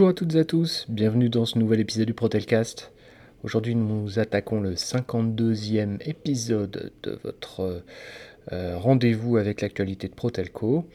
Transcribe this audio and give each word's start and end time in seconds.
Bonjour 0.00 0.12
à 0.12 0.14
toutes 0.14 0.34
et 0.34 0.38
à 0.38 0.44
tous, 0.46 0.86
bienvenue 0.88 1.28
dans 1.28 1.44
ce 1.44 1.58
nouvel 1.58 1.78
épisode 1.78 2.06
du 2.06 2.14
Protelcast. 2.14 2.90
Aujourd'hui 3.42 3.74
nous 3.74 4.18
attaquons 4.18 4.62
le 4.62 4.72
52e 4.72 5.98
épisode 6.08 6.90
de 7.02 7.18
votre 7.22 7.82
euh, 8.50 8.78
rendez-vous 8.78 9.36
avec 9.36 9.60
l'actualité 9.60 10.08
de 10.08 10.14
Protelco. 10.14 10.88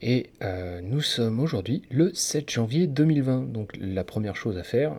Et 0.00 0.30
euh, 0.42 0.80
nous 0.82 1.02
sommes 1.02 1.38
aujourd'hui 1.38 1.82
le 1.88 2.12
7 2.12 2.50
janvier 2.50 2.88
2020. 2.88 3.52
Donc 3.52 3.70
la 3.80 4.02
première 4.02 4.34
chose 4.34 4.58
à 4.58 4.64
faire 4.64 4.96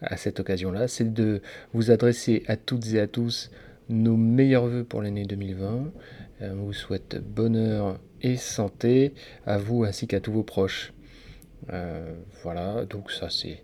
à 0.00 0.16
cette 0.16 0.40
occasion-là, 0.40 0.88
c'est 0.88 1.12
de 1.12 1.42
vous 1.74 1.90
adresser 1.90 2.42
à 2.46 2.56
toutes 2.56 2.90
et 2.94 3.00
à 3.00 3.06
tous 3.06 3.50
nos 3.90 4.16
meilleurs 4.16 4.66
voeux 4.66 4.84
pour 4.84 5.02
l'année 5.02 5.26
2020. 5.26 5.92
Euh, 6.40 6.52
on 6.54 6.64
vous 6.64 6.72
souhaite 6.72 7.22
bonheur 7.22 8.00
et 8.22 8.38
santé 8.38 9.12
à 9.44 9.58
vous 9.58 9.84
ainsi 9.84 10.06
qu'à 10.06 10.20
tous 10.20 10.32
vos 10.32 10.42
proches. 10.42 10.94
Euh, 11.72 12.14
voilà, 12.42 12.84
donc 12.84 13.10
ça 13.10 13.28
c'est 13.30 13.62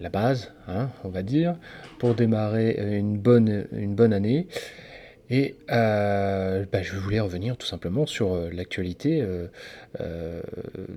la 0.00 0.08
base, 0.08 0.52
hein, 0.68 0.90
on 1.04 1.08
va 1.08 1.22
dire, 1.22 1.56
pour 1.98 2.14
démarrer 2.14 2.98
une 2.98 3.18
bonne, 3.18 3.66
une 3.72 3.94
bonne 3.94 4.12
année. 4.12 4.46
Et 5.30 5.56
euh, 5.70 6.64
bah, 6.72 6.82
je 6.82 6.96
voulais 6.96 7.20
revenir 7.20 7.58
tout 7.58 7.66
simplement 7.66 8.06
sur 8.06 8.32
euh, 8.32 8.48
l'actualité 8.50 9.26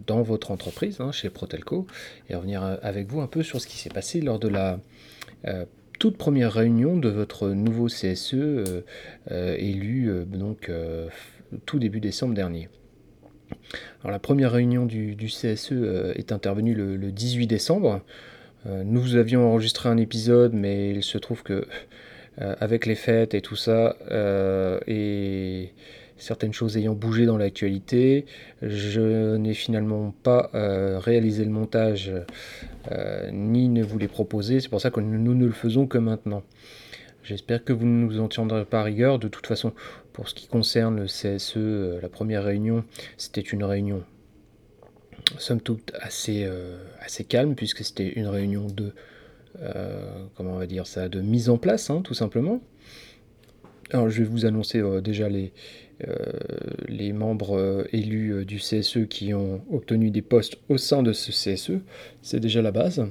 dans 0.08 0.22
votre 0.22 0.52
entreprise, 0.52 1.02
hein, 1.02 1.12
chez 1.12 1.30
Protelco, 1.30 1.88
et 2.30 2.36
revenir 2.36 2.64
avec 2.82 3.08
vous 3.08 3.22
un 3.22 3.28
peu 3.28 3.44
sur 3.44 3.60
ce 3.60 3.68
qui 3.68 3.78
s'est 3.78 3.90
passé 3.90 4.22
lors 4.22 4.40
de 4.40 4.48
la 4.48 4.80
toute 6.00 6.18
première 6.18 6.54
réunion 6.54 6.98
de 6.98 7.10
votre 7.10 7.50
nouveau 7.50 7.88
CSE 7.88 8.36
élu 9.30 10.26
donc 10.28 10.72
tout 11.66 11.80
début 11.80 12.00
décembre 12.00 12.34
dernier. 12.34 12.70
Alors, 14.02 14.12
la 14.12 14.20
première 14.20 14.52
réunion 14.52 14.86
du, 14.86 15.16
CSE 15.28 15.70
euh, 15.72 16.14
est 16.16 16.32
intervenue 16.32 16.74
le, 16.74 17.12
18 17.12 17.48
décembre. 17.48 18.02
Euh, 18.68 18.84
nous 18.84 19.16
avions 19.16 19.48
enregistré 19.48 19.90
un 19.90 19.98
épisode, 19.98 20.54
mais 20.54 20.92
il 20.92 21.04
se 21.04 21.18
trouve 21.18 21.44
que 21.44 21.66
euh, 22.42 22.56
avec 22.60 22.86
les 22.86 22.96
fêtes 22.96 23.34
et 23.34 23.42
tout 23.42 23.56
ça, 23.56 23.96
et 24.88 25.74
certaines 26.18 26.54
choses 26.54 26.78
ayant 26.78 26.94
bougé 26.94 27.26
dans 27.26 27.38
l'actualité, 27.38 28.26
je 28.62 29.36
n'ai 29.38 29.54
finalement 29.54 30.14
pas 30.24 30.50
réalisé 30.54 31.44
le 31.44 31.52
montage 31.52 32.12
ni 33.32 33.70
ne 33.70 33.84
vous 33.84 33.98
l'ai 33.98 34.08
proposé. 34.08 34.60
C'est 34.60 34.70
pour 34.70 34.82
ça 34.82 34.92
que 34.92 35.00
nous 35.00 35.36
ne 35.36 35.46
le 35.46 35.52
faisons 35.52 35.88
que 35.88 35.98
maintenant. 35.98 36.44
J'espère 37.24 37.64
que 37.64 37.72
vous 37.72 37.86
ne 37.86 38.06
nous 38.06 38.20
en 38.20 38.28
tiendrez 38.28 38.66
pas 38.66 38.84
rigueur. 38.84 39.20
De 39.20 39.28
toute 39.28 39.46
façon, 39.46 39.74
pour 40.14 40.28
ce 40.28 40.34
qui 40.34 40.48
concerne 40.48 40.98
le 40.98 41.06
CSE, 41.06 41.54
euh, 41.58 42.02
la 42.02 42.10
première 42.10 42.44
réunion, 42.44 42.84
c'était 43.18 43.42
une 43.42 43.64
réunion 43.64 44.04
somme 45.38 45.62
toute 45.62 45.92
assez, 46.00 46.44
euh, 46.46 46.78
calme, 47.30 47.56
puisque 47.56 47.84
c'était 47.86 48.10
une 48.10 48.28
réunion 48.28 48.66
de, 48.68 48.92
euh, 49.62 50.26
comment 50.36 50.54
on 50.54 50.58
va 50.58 50.66
dire 50.66 50.88
ça, 50.88 51.10
de 51.10 51.22
mise 51.22 51.50
en 51.50 51.58
place, 51.58 51.90
hein, 51.90 52.02
tout 52.04 52.16
simplement. 52.16 52.60
Alors 53.92 54.10
je 54.10 54.24
vais 54.24 54.28
vous 54.28 54.46
annoncer 54.46 54.82
déjà 55.04 55.28
les 55.30 57.14
membres 57.14 57.86
élus 57.92 58.46
du 58.46 58.58
CSE 58.58 59.06
qui 59.10 59.34
ont 59.34 59.62
obtenu 59.70 60.12
des 60.12 60.22
postes 60.22 60.58
au 60.70 60.78
sein 60.78 61.04
de 61.04 61.12
ce 61.12 61.32
CSE. 61.32 61.74
C'est 62.22 62.40
déjà 62.40 62.62
la 62.62 62.72
base. 62.72 63.06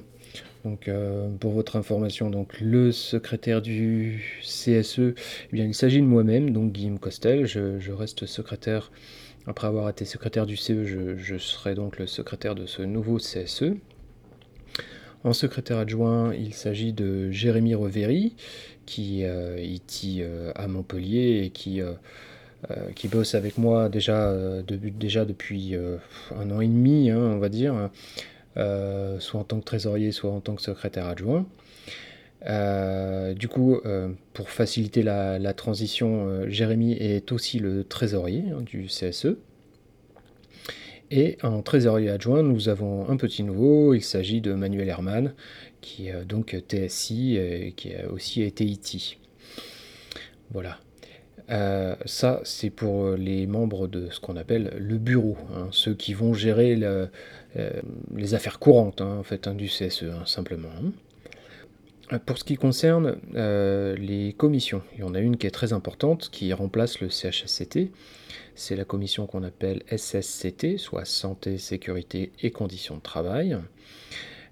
Donc, 0.65 0.89
euh, 0.89 1.29
pour 1.39 1.53
votre 1.53 1.77
information, 1.77 2.29
donc 2.29 2.61
le 2.61 2.93
secrétaire 2.93 3.63
du 3.63 4.41
CSE, 4.43 4.99
eh 4.99 5.15
bien, 5.53 5.65
il 5.65 5.75
s'agit 5.75 6.01
de 6.01 6.07
moi-même, 6.07 6.51
donc 6.51 6.73
Guillaume 6.73 6.99
Costel. 6.99 7.47
Je, 7.47 7.91
reste 7.93 8.27
secrétaire, 8.27 8.91
après 9.47 9.67
avoir 9.67 9.89
été 9.89 10.05
secrétaire 10.05 10.45
du 10.45 10.57
CE, 10.57 10.85
je, 10.85 11.39
serai 11.39 11.75
donc 11.75 11.99
le 11.99 12.07
secrétaire 12.07 12.55
de 12.55 12.67
ce 12.67 12.83
nouveau 12.83 13.17
CSE. 13.17 13.75
En 15.25 15.33
secrétaire 15.33 15.79
adjoint, 15.79 16.35
il 16.35 16.55
s'agit 16.55 16.93
de 16.93 17.31
Jérémy 17.31 17.75
Revery, 17.75 18.35
qui 18.87 19.25
euh, 19.25 19.57
est 19.57 19.81
euh, 20.21 20.53
à 20.55 20.67
Montpellier 20.67 21.43
et 21.45 21.51
qui, 21.51 21.81
qui 22.95 23.09
bosse 23.09 23.35
avec 23.35 23.57
moi 23.57 23.89
déjà, 23.89 24.35
déjà 24.63 25.25
depuis 25.25 25.75
un 25.75 26.51
an 26.51 26.61
et 26.61 26.69
demi, 26.69 27.09
hein, 27.09 27.19
on 27.19 27.39
va 27.39 27.49
dire. 27.49 27.91
Euh, 28.57 29.21
soit 29.21 29.41
en 29.41 29.45
tant 29.45 29.61
que 29.61 29.65
trésorier, 29.65 30.11
soit 30.11 30.31
en 30.31 30.41
tant 30.41 30.57
que 30.57 30.63
secrétaire 30.63 31.07
adjoint. 31.07 31.47
Euh, 32.47 33.35
du 33.35 33.49
coup, 33.49 33.79
euh, 33.85 34.09
pour 34.33 34.51
faciliter 34.51 35.03
la, 35.03 35.55
transition, 35.55 36.49
Jérémy 36.49 36.93
est 36.95 37.33
aussi 37.33 37.59
le 37.59 37.85
trésorier 37.85 38.45
hein, 38.53 38.63
du 38.63 38.87
CSE. 38.87 39.37
Et 41.13 41.39
en 41.43 41.63
trésorier 41.63 42.11
adjoint, 42.11 42.43
nous 42.43 42.69
avons 42.69 43.09
un 43.09 43.17
petit 43.17 43.43
nouveau, 43.43 43.95
il 43.95 44.03
s'agit 44.03 44.41
de 44.41 44.53
Manuel 44.53 44.89
Herman, 44.89 45.35
qui 45.81 46.09
est 46.09 46.25
donc 46.25 46.57
TSI 46.69 47.37
et 47.37 47.73
qui 47.73 47.95
a 47.95 48.09
aussi 48.11 48.43
été 48.43 48.65
IT. 48.65 49.19
Voilà. 50.53 50.79
ça, 52.05 52.41
c'est 52.45 52.71
pour 52.71 53.11
les 53.11 53.49
membres 53.49 53.89
de 53.89 54.09
ce 54.11 54.21
qu'on 54.21 54.37
appelle 54.37 54.73
le 54.79 54.99
bureau, 54.99 55.37
hein, 55.53 55.67
ceux 55.73 55.95
qui 55.95 56.15
vont 56.15 56.33
gérer 56.33 56.77
le, 56.77 57.09
les 58.15 58.35
affaires 58.35 58.59
courantes 58.59 59.01
hein, 59.01 59.17
en 59.19 59.23
fait, 59.23 59.47
hein, 59.47 59.55
du 59.55 59.67
CSE, 59.67 60.05
hein, 60.05 60.25
simplement. 60.27 60.69
Pour 62.27 62.39
ce 62.39 62.45
qui 62.45 62.57
concerne 62.57 63.19
euh, 63.37 63.95
les 63.95 64.33
commissions, 64.33 64.83
il 64.95 65.01
y 65.01 65.03
en 65.05 65.15
a 65.15 65.21
une 65.21 65.37
qui 65.37 65.47
est 65.47 65.53
très 65.53 65.73
importante, 65.73 66.29
qui 66.31 66.53
remplace 66.53 67.01
le 67.01 67.09
CHSCT. 67.09 67.93
C'est 68.57 68.75
la 68.75 68.85
commission 68.85 69.27
qu'on 69.27 69.45
appelle 69.45 69.85
SSCT, 69.97 70.77
soit 70.77 71.05
Santé, 71.05 71.57
Sécurité 71.57 72.33
et 72.43 72.51
Conditions 72.51 72.97
de 72.97 73.01
Travail. 73.01 73.57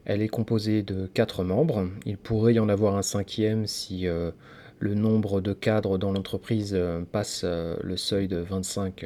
Elle 0.05 0.23
est 0.23 0.29
composée 0.29 0.83
de 0.83 1.09
quatre 1.13 1.43
membres. 1.43 1.89
Il 2.07 2.17
pourrait 2.17 2.55
y 2.55 2.61
en 2.61 2.69
avoir 2.69 2.97
un 2.97 3.03
cinquième 3.03 3.67
si 3.67 4.07
euh, 4.07 4.31
le 4.79 4.95
nombre 4.95 5.41
de 5.41 5.53
cadres 5.53 5.99
dans 5.99 6.13
l'entreprise 6.13 6.79
passe 7.11 7.45
le 7.45 7.97
seuil 7.97 8.29
de 8.29 8.37
25 8.37 9.05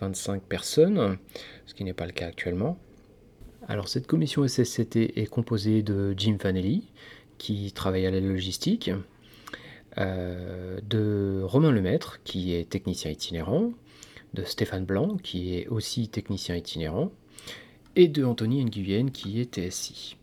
25 0.00 0.42
personnes, 0.42 1.18
ce 1.66 1.74
qui 1.74 1.84
n'est 1.84 1.92
pas 1.92 2.06
le 2.06 2.12
cas 2.12 2.26
actuellement. 2.26 2.78
Alors 3.66 3.88
cette 3.88 4.06
commission 4.06 4.46
SSCT 4.46 5.18
est 5.18 5.28
composée 5.28 5.82
de 5.82 6.14
Jim 6.16 6.36
Fanelli, 6.40 6.84
qui 7.36 7.72
travaille 7.72 8.06
à 8.06 8.10
la 8.10 8.20
logistique, 8.20 8.90
euh, 9.98 10.78
de 10.88 11.42
Romain 11.44 11.70
Lemaître, 11.70 12.20
qui 12.24 12.54
est 12.54 12.68
technicien 12.68 13.10
itinérant, 13.10 13.72
de 14.34 14.44
Stéphane 14.44 14.84
Blanc, 14.84 15.16
qui 15.22 15.54
est 15.54 15.66
aussi 15.68 16.08
technicien 16.08 16.56
itinérant, 16.56 17.10
et 17.96 18.08
de 18.08 18.24
Anthony 18.24 18.64
Nguyen, 18.64 19.10
qui 19.10 19.40
est 19.40 19.54
TSI. 19.54 20.16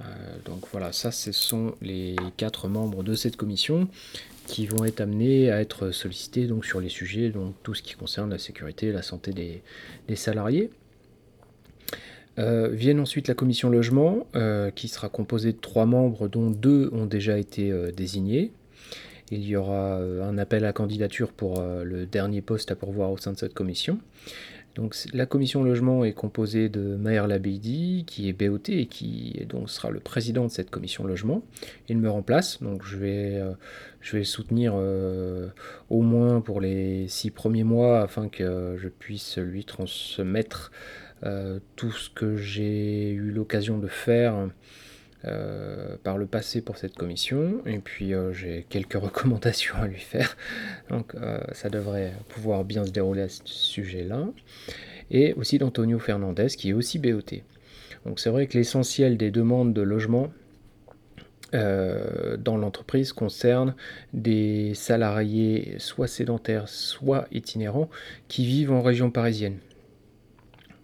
Euh, 0.00 0.04
donc 0.44 0.64
voilà, 0.70 0.92
ça 0.92 1.10
ce 1.10 1.32
sont 1.32 1.74
les 1.80 2.16
quatre 2.36 2.68
membres 2.68 3.02
de 3.02 3.14
cette 3.14 3.36
commission 3.36 3.88
qui 4.48 4.66
vont 4.66 4.84
être 4.84 5.00
amenés 5.00 5.52
à 5.52 5.60
être 5.60 5.90
sollicités 5.90 6.46
donc, 6.46 6.64
sur 6.64 6.80
les 6.80 6.88
sujets, 6.88 7.28
donc 7.28 7.54
tout 7.62 7.74
ce 7.74 7.82
qui 7.82 7.94
concerne 7.94 8.30
la 8.30 8.38
sécurité 8.38 8.86
et 8.86 8.92
la 8.92 9.02
santé 9.02 9.32
des, 9.32 10.16
salariés. 10.16 10.70
Euh, 12.38 12.68
viennent 12.68 13.00
ensuite 13.00 13.28
la 13.28 13.34
commission 13.34 13.68
logement, 13.68 14.26
euh, 14.34 14.70
qui 14.70 14.88
sera 14.88 15.10
composée 15.10 15.52
de 15.52 15.58
trois 15.58 15.86
membres, 15.86 16.28
dont 16.28 16.50
deux 16.50 16.88
ont 16.92 17.04
déjà 17.04 17.36
été 17.38 17.70
euh, 17.70 17.92
désignés. 17.92 18.50
Il 19.30 19.44
y 19.44 19.54
aura 19.54 19.96
un 19.96 20.38
appel 20.38 20.64
à 20.64 20.72
candidature 20.72 21.32
pour 21.32 21.60
le 21.60 22.06
dernier 22.06 22.40
poste 22.40 22.70
à 22.70 22.74
pourvoir 22.74 23.12
au 23.12 23.18
sein 23.18 23.34
de 23.34 23.36
cette 23.36 23.52
commission. 23.52 23.98
Donc 24.78 24.94
la 25.12 25.26
commission 25.26 25.64
logement 25.64 26.04
est 26.04 26.12
composée 26.12 26.68
de 26.68 26.94
Maher 26.94 27.26
Labidi, 27.26 28.04
qui 28.06 28.28
est 28.28 28.32
BOT 28.32 28.60
et 28.68 28.86
qui 28.86 29.44
donc 29.48 29.70
sera 29.70 29.90
le 29.90 29.98
président 29.98 30.44
de 30.44 30.52
cette 30.52 30.70
commission 30.70 31.02
logement. 31.02 31.42
Il 31.88 31.98
me 31.98 32.08
remplace, 32.08 32.62
donc 32.62 32.84
je 32.84 32.96
vais, 32.96 33.34
euh, 33.34 33.54
je 34.00 34.12
vais 34.12 34.18
le 34.18 34.24
soutenir 34.24 34.74
euh, 34.76 35.48
au 35.90 36.02
moins 36.02 36.40
pour 36.40 36.60
les 36.60 37.08
six 37.08 37.32
premiers 37.32 37.64
mois 37.64 38.02
afin 38.02 38.28
que 38.28 38.76
je 38.80 38.88
puisse 38.88 39.38
lui 39.38 39.64
transmettre 39.64 40.70
euh, 41.24 41.58
tout 41.74 41.90
ce 41.90 42.08
que 42.08 42.36
j'ai 42.36 43.10
eu 43.10 43.32
l'occasion 43.32 43.78
de 43.78 43.88
faire 43.88 44.48
euh, 45.24 45.96
par 46.04 46.16
le 46.16 46.26
passé 46.26 46.60
pour 46.60 46.78
cette 46.78 46.94
commission, 46.94 47.60
et 47.66 47.78
puis 47.78 48.14
euh, 48.14 48.32
j'ai 48.32 48.64
quelques 48.68 48.92
recommandations 49.02 49.74
à 49.74 49.88
lui 49.88 49.98
faire, 49.98 50.36
donc 50.90 51.16
euh, 51.16 51.40
ça 51.50 51.68
devrait 51.68 52.12
pouvoir 52.28 52.64
bien 52.64 52.84
se 52.84 52.92
dérouler 52.92 53.22
à 53.22 53.28
ce 53.28 53.42
sujet-là, 53.44 54.28
et 55.10 55.32
aussi 55.32 55.58
d'Antonio 55.58 55.98
Fernandez 55.98 56.46
qui 56.56 56.70
est 56.70 56.72
aussi 56.72 57.00
BOT. 57.00 57.42
Donc 58.06 58.20
c'est 58.20 58.30
vrai 58.30 58.46
que 58.46 58.56
l'essentiel 58.56 59.16
des 59.16 59.32
demandes 59.32 59.74
de 59.74 59.82
logement 59.82 60.30
dans 61.52 62.58
l'entreprise 62.58 63.14
concerne 63.14 63.74
des 64.12 64.74
salariés 64.74 65.76
soit 65.78 66.06
sédentaires, 66.06 66.68
soit 66.68 67.26
itinérants 67.32 67.88
qui 68.28 68.44
vivent 68.44 68.70
en 68.70 68.82
région 68.82 69.10
parisienne. 69.10 69.56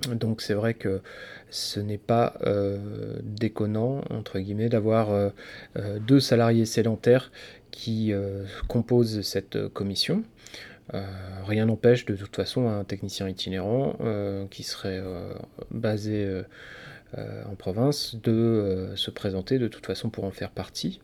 Donc 0.08 0.42
c'est 0.42 0.54
vrai 0.54 0.74
que 0.74 1.00
ce 1.50 1.80
n'est 1.80 1.98
pas 1.98 2.34
euh, 2.42 2.78
déconnant, 3.22 4.02
entre 4.10 4.38
guillemets, 4.38 4.68
d'avoir 4.68 5.12
euh, 5.12 5.30
euh, 5.76 5.98
deux 5.98 6.20
salariés 6.20 6.66
sédentaires 6.66 7.30
qui 7.70 8.12
composent 8.68 9.22
cette 9.22 9.66
commission. 9.66 10.22
rien 10.92 11.66
n'empêche 11.66 12.04
de 12.04 12.14
toute 12.14 12.36
façon 12.36 12.68
un 12.68 12.84
technicien 12.84 13.28
itinérant 13.28 13.98
qui 14.48 14.62
serait 14.62 15.02
basé 15.72 16.44
en 17.16 17.56
province 17.56 18.14
de 18.22 18.92
se 18.94 19.10
présenter 19.10 19.58
de 19.58 19.66
toute 19.66 19.86
façon 19.86 20.08
pour 20.08 20.22
en 20.22 20.30
faire 20.30 20.52
partie. 20.52 21.00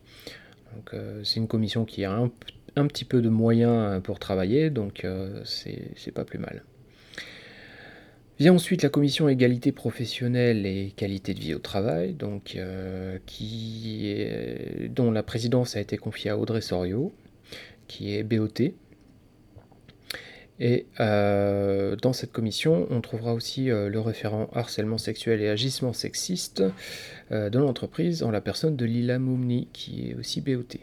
c'est 1.24 1.40
une 1.40 1.48
commission 1.48 1.84
qui 1.84 2.04
a 2.04 2.12
un, 2.12 2.30
un, 2.76 2.86
petit 2.86 3.04
peu 3.04 3.20
de 3.20 3.30
moyens 3.30 4.00
pour 4.04 4.20
travailler, 4.20 4.70
donc 4.70 5.04
c'est 5.44 6.14
pas 6.14 6.24
plus 6.24 6.38
mal. 6.38 6.62
Vient 8.40 8.54
ensuite 8.54 8.82
la 8.82 8.88
commission 8.88 9.28
égalité 9.28 9.70
professionnelle 9.70 10.66
et 10.66 10.92
qualité 10.96 11.34
de 11.34 11.40
vie 11.40 11.54
au 11.54 11.58
travail, 11.58 12.14
donc, 12.14 12.58
qui 13.26 14.14
dont 14.88 15.10
la 15.10 15.22
présidence 15.22 15.76
a 15.76 15.80
été 15.80 15.98
confiée 15.98 16.30
à 16.30 16.38
Audrey 16.38 16.62
Sorio, 16.62 17.12
qui 17.86 18.16
est 18.16 18.22
BOT, 18.22 18.72
et 20.60 20.86
euh, 21.00 21.96
dans 21.96 22.12
cette 22.12 22.32
commission, 22.32 22.86
on 22.90 23.00
trouvera 23.00 23.32
aussi 23.32 23.70
euh, 23.70 23.88
le 23.88 23.98
référent 23.98 24.50
harcèlement 24.52 24.98
sexuel 24.98 25.40
et 25.40 25.48
agissement 25.48 25.94
sexiste 25.94 26.62
euh, 27.32 27.48
de 27.48 27.58
l'entreprise 27.58 28.22
en 28.22 28.30
la 28.30 28.42
personne 28.42 28.76
de 28.76 28.84
Lila 28.84 29.18
Moumni, 29.18 29.68
qui 29.72 30.10
est 30.10 30.14
aussi 30.14 30.42
BOT. 30.42 30.76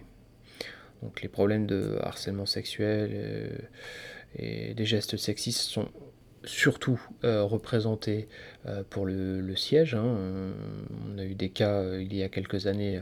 Donc 1.03 1.21
les 1.21 1.29
problèmes 1.29 1.67
de 1.67 1.99
harcèlement 2.01 2.47
sexuel 2.47 3.69
et 4.35 4.73
des 4.73 4.85
gestes 4.85 5.15
sexistes 5.15 5.61
sont 5.61 5.89
surtout 6.47 6.99
représentés 7.23 8.27
pour 8.89 9.05
le, 9.05 9.55
siège. 9.55 9.93
Hein. 9.93 10.53
On 11.07 11.17
a 11.17 11.23
eu 11.23 11.35
des 11.35 11.49
cas 11.49 11.83
il 11.93 12.15
y 12.15 12.23
a 12.23 12.29
quelques 12.29 12.67
années 12.67 13.01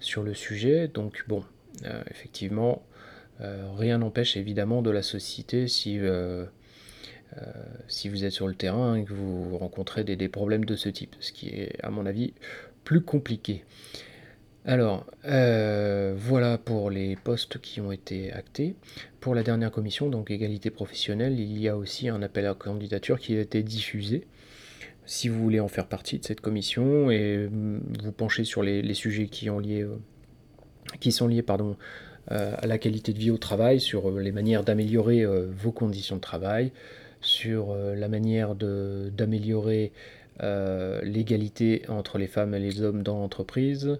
sur 0.00 0.22
le 0.22 0.34
sujet. 0.34 0.88
Donc 0.88 1.24
bon, 1.28 1.44
effectivement, 2.10 2.82
euh, 3.40 3.70
rien 3.76 3.98
n'empêche 3.98 4.36
évidemment 4.36 4.82
de 4.82 4.90
la 4.90 5.02
société 5.02 5.68
si, 5.68 5.98
euh, 5.98 6.44
euh, 7.36 7.44
si 7.86 8.08
vous 8.08 8.24
êtes 8.24 8.32
sur 8.32 8.48
le 8.48 8.54
terrain 8.54 8.96
et 8.96 9.04
que 9.04 9.12
vous 9.12 9.56
rencontrez 9.58 10.02
des, 10.02 10.28
problèmes 10.28 10.64
de 10.64 10.74
ce 10.74 10.88
type, 10.88 11.14
ce 11.20 11.32
qui 11.32 11.48
est 11.48 11.76
à 11.82 11.90
mon 11.90 12.06
avis 12.06 12.34
plus 12.84 13.00
compliqué. 13.00 13.64
Alors, 14.64 15.06
voilà 15.24 16.58
pour 16.58 16.90
les 16.90 17.16
postes 17.16 17.58
qui 17.58 17.80
ont 17.80 17.92
été 17.92 18.32
actés. 18.32 18.76
Pour 19.20 19.34
la 19.34 19.42
dernière 19.42 19.70
commission, 19.70 20.08
donc 20.08 20.30
égalité 20.30 20.70
professionnelle, 20.70 21.40
il 21.40 21.58
y 21.58 21.68
a 21.68 21.76
aussi 21.76 22.08
un 22.08 22.22
appel 22.22 22.46
à 22.46 22.54
candidature 22.54 23.18
qui 23.18 23.36
a 23.36 23.40
été 23.40 23.62
diffusé. 23.62 24.26
Si 25.08 25.30
vous 25.30 25.40
voulez 25.40 25.58
en 25.58 25.68
faire 25.68 25.86
partie 25.86 26.18
de 26.18 26.24
cette 26.26 26.42
commission 26.42 27.10
et 27.10 27.48
mm, 27.50 27.80
vous 28.02 28.12
penchez 28.12 28.44
sur 28.44 28.62
les, 28.62 28.94
sujets 28.94 29.26
qui, 29.28 29.48
qui 31.00 31.12
sont 31.12 31.26
liés 31.26 31.42
euh, 32.30 32.54
à 32.58 32.66
la 32.66 32.76
qualité 32.76 33.14
de 33.14 33.18
vie 33.18 33.30
au 33.30 33.38
travail, 33.38 33.80
sur 33.80 34.10
euh, 34.10 34.20
les 34.20 34.32
manières 34.32 34.64
d'améliorer 34.64 35.22
euh, 35.22 35.46
vos 35.50 35.72
conditions 35.72 36.16
de 36.16 36.20
travail, 36.20 36.72
sur 37.22 37.74
la 37.74 38.08
manière 38.08 38.54
d'améliorer 38.54 39.92
l'égalité 41.02 41.82
entre 41.88 42.16
les 42.16 42.28
femmes 42.28 42.54
et 42.54 42.60
les 42.60 42.80
hommes 42.80 43.02
dans 43.02 43.18
l'entreprise. 43.18 43.98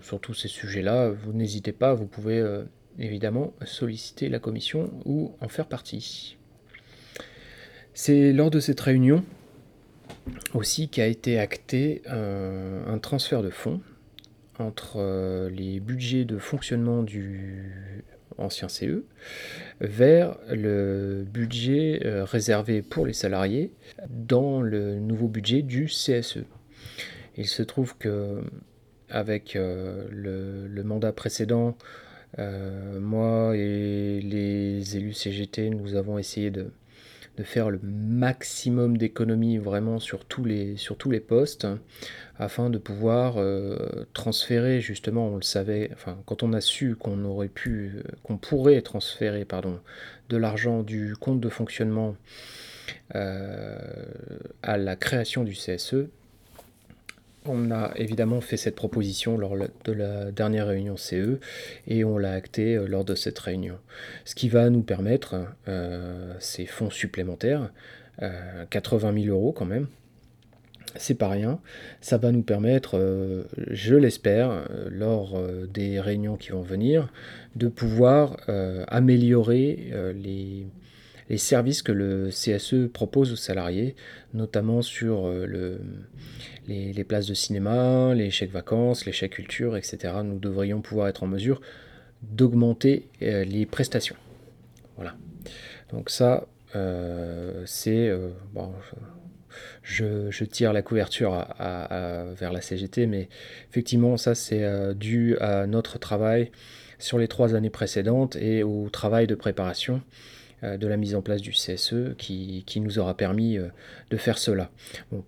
Sur 0.00 0.20
tous 0.20 0.34
ces 0.34 0.48
sujets-là, 0.48 1.10
vous 1.10 1.32
n'hésitez 1.32 1.72
pas, 1.72 1.92
vous 1.94 2.06
pouvez 2.06 2.42
évidemment 2.98 3.52
solliciter 3.64 4.28
la 4.28 4.38
commission 4.38 4.90
ou 5.04 5.34
en 5.40 5.48
faire 5.48 5.66
partie. 5.66 6.36
C'est 7.92 8.32
lors 8.32 8.50
de 8.50 8.60
cette 8.60 8.80
réunion 8.80 9.24
aussi 10.54 10.88
qu'a 10.88 11.06
été 11.06 11.38
acté 11.38 12.02
un 12.06 12.98
transfert 12.98 13.42
de 13.42 13.50
fonds 13.50 13.80
entre 14.58 14.96
euh, 14.96 15.50
les 15.50 15.80
budgets 15.80 16.24
de 16.24 16.38
fonctionnement 16.38 17.02
du 17.02 18.04
ancien 18.38 18.68
CE 18.68 19.04
vers 19.80 20.36
le 20.50 21.24
budget 21.26 22.02
euh, 22.04 22.24
réservé 22.24 22.82
pour 22.82 23.06
les 23.06 23.12
salariés 23.12 23.72
dans 24.08 24.60
le 24.60 24.98
nouveau 24.98 25.28
budget 25.28 25.62
du 25.62 25.86
CSE. 25.86 26.44
Il 27.36 27.46
se 27.46 27.62
trouve 27.62 27.96
que 27.98 28.42
avec 29.10 29.56
euh, 29.56 30.06
le, 30.10 30.82
mandat 30.82 31.12
précédent, 31.12 31.76
moi 33.00 33.56
et 33.56 34.20
les 34.20 34.96
élus 34.96 35.14
CGT, 35.14 35.70
nous 35.70 35.94
avons 35.94 36.18
essayé 36.18 36.50
de, 36.50 36.70
faire 37.44 37.70
le 37.70 37.78
maximum 37.82 38.96
d'économies 38.96 39.58
vraiment 39.58 39.98
sur 39.98 40.24
tous 40.24 40.44
les, 40.44 40.76
sur 40.76 40.96
tous 40.96 41.10
les 41.10 41.20
postes 41.20 41.66
afin 42.38 42.70
de 42.70 42.78
pouvoir 42.78 43.34
euh, 43.36 44.06
transférer 44.12 44.80
justement, 44.80 45.28
on 45.28 45.36
le 45.36 45.42
savait, 45.42 45.90
enfin 45.92 46.18
quand 46.26 46.42
on 46.42 46.52
a 46.52 46.60
su 46.60 46.96
qu'on 46.96 47.24
aurait 47.24 47.48
pu, 47.48 47.92
euh, 47.96 48.02
qu'on 48.22 48.36
pourrait 48.36 48.80
transférer 48.82 49.44
pardon, 49.44 49.80
de 50.28 50.36
l'argent 50.36 50.82
du 50.82 51.14
compte 51.16 51.40
de 51.40 51.48
fonctionnement 51.48 52.16
euh, 53.14 53.78
à 54.62 54.76
la 54.76 54.96
création 54.96 55.44
du 55.44 55.52
CSE, 55.52 56.08
on 57.48 57.70
a 57.70 57.92
évidemment 57.96 58.40
fait 58.40 58.56
cette 58.56 58.76
proposition 58.76 59.38
lors 59.38 59.56
de 59.56 59.92
la 59.92 60.30
dernière 60.30 60.66
réunion 60.66 60.96
CE 60.96 61.38
et 61.86 62.04
on 62.04 62.18
l'a 62.18 62.32
acté 62.32 62.76
euh, 62.76 62.86
lors 62.86 63.04
de 63.04 63.14
cette 63.14 63.38
réunion. 63.38 63.78
Ce 64.24 64.34
qui 64.34 64.48
va 64.48 64.70
nous 64.70 64.82
permettre 64.82 65.36
euh, 65.68 66.34
ces 66.38 66.66
fonds 66.66 66.90
supplémentaires, 66.90 67.70
80 68.70 69.08
euh, 69.08 69.22
000 69.24 69.36
euros 69.36 69.52
quand 69.52 69.66
même, 69.66 69.88
c'est 70.94 71.14
pas 71.14 71.28
rien. 71.28 71.60
Ça 72.00 72.16
va 72.16 72.32
nous 72.32 72.42
permettre, 72.42 72.98
je 73.70 73.94
l'espère, 73.94 74.66
lors 74.88 75.38
des 75.68 76.00
réunions 76.00 76.36
qui 76.36 76.52
vont 76.52 76.62
venir, 76.62 77.12
de 77.54 77.68
pouvoir 77.68 78.38
améliorer 78.88 79.92
les, 80.14 80.66
les 81.28 81.38
services 81.38 81.82
que 81.82 81.92
le 81.92 82.28
CSE 82.30 82.88
propose 82.92 83.32
aux 83.32 83.36
salariés, 83.36 83.96
notamment 84.34 84.82
sur 84.82 85.26
euh, 85.26 85.46
le, 85.46 85.80
les, 86.68 87.04
places 87.04 87.26
de 87.26 87.34
cinéma, 87.34 88.14
les 88.14 88.30
chèques 88.30 88.52
vacances, 88.52 89.06
les 89.06 89.12
chèques 89.12 89.32
culture, 89.32 89.76
etc. 89.76 90.14
Nous 90.24 90.38
devrions 90.38 90.80
pouvoir 90.80 91.08
être 91.08 91.22
en 91.22 91.26
mesure 91.26 91.60
d'augmenter 92.22 93.08
euh, 93.22 93.44
les 93.44 93.66
prestations. 93.66 94.16
Voilà. 94.96 95.16
Donc 95.92 96.10
ça, 96.10 96.46
euh, 96.74 97.62
c'est... 97.66 98.10
bon, 98.52 98.72
je, 99.82 100.44
tire 100.44 100.72
la 100.72 100.82
couverture 100.82 101.46
vers 101.58 102.52
la 102.52 102.60
CGT, 102.60 103.06
mais 103.06 103.28
effectivement, 103.70 104.16
ça 104.16 104.34
c'est 104.34 104.94
dû 104.94 105.36
à 105.38 105.66
notre 105.66 105.98
travail 105.98 106.50
sur 106.98 107.18
les 107.18 107.28
trois 107.28 107.54
années 107.54 107.70
précédentes 107.70 108.36
et 108.36 108.62
au 108.62 108.88
travail 108.90 109.26
de 109.26 109.34
préparation 109.34 110.02
de 110.62 110.86
la 110.86 110.96
mise 110.96 111.14
en 111.14 111.22
place 111.22 111.42
du 111.42 111.50
CSE 111.50 112.16
qui, 112.18 112.64
nous 112.80 112.98
aura 112.98 113.16
permis 113.16 113.58
euh, 113.58 113.68
de 114.10 114.16
faire 114.16 114.38
cela. 114.38 114.70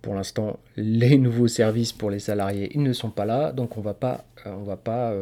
pour 0.01 0.15
l'instant, 0.15 0.59
les 0.75 1.17
nouveaux 1.19 1.47
services 1.47 1.93
pour 1.93 2.09
les 2.09 2.19
salariés, 2.19 2.71
ils 2.73 2.83
ne 2.83 2.93
sont 2.93 3.11
pas 3.11 3.25
là, 3.25 3.51
donc 3.51 3.77
on 3.77 3.81
va 3.81 3.93
pas, 3.93 4.25
euh, 4.45 4.51
on 4.51 4.63
va 4.63 4.77
pas, 4.77 5.13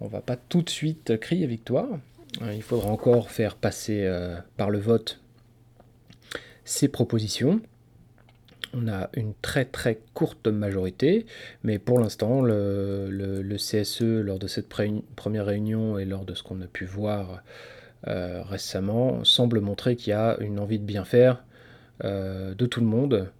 on 0.00 0.08
va 0.08 0.20
pas 0.20 0.36
tout 0.36 0.62
de 0.62 0.70
suite 0.70 1.18
crier 1.18 1.46
victoire. 1.46 1.88
Il 2.52 2.62
faudra 2.62 2.90
encore 2.90 3.30
faire 3.30 3.54
passer 3.54 4.10
par 4.56 4.70
le 4.70 4.78
vote 4.78 5.20
ces 6.66 6.88
propositions. 6.88 7.60
On 8.74 8.88
a 8.88 9.08
une 9.14 9.32
très 9.40 9.64
très 9.64 10.00
courte 10.12 10.48
majorité, 10.48 11.24
mais 11.62 11.78
pour 11.78 11.98
l'instant, 11.98 12.42
le, 12.42 13.56
CSE, 13.56 14.02
lors 14.02 14.38
de 14.38 14.48
cette 14.48 14.68
première 14.68 15.46
réunion 15.46 15.98
et 15.98 16.04
lors 16.04 16.26
de 16.26 16.34
ce 16.34 16.42
qu'on 16.42 16.60
a 16.60 16.66
pu 16.66 16.84
voir 16.84 17.30
euh, 17.30 17.36
récemment 18.04 19.24
semble 19.24 19.60
montrer 19.60 19.96
qu'il 19.96 20.10
y 20.10 20.14
a 20.14 20.36
une 20.40 20.58
envie 20.58 20.78
de 20.78 20.84
bien 20.84 21.04
faire 21.04 21.42
euh, 22.04 22.54
de 22.54 22.66
tout 22.66 22.80
le 22.80 22.86
monde 22.86 23.30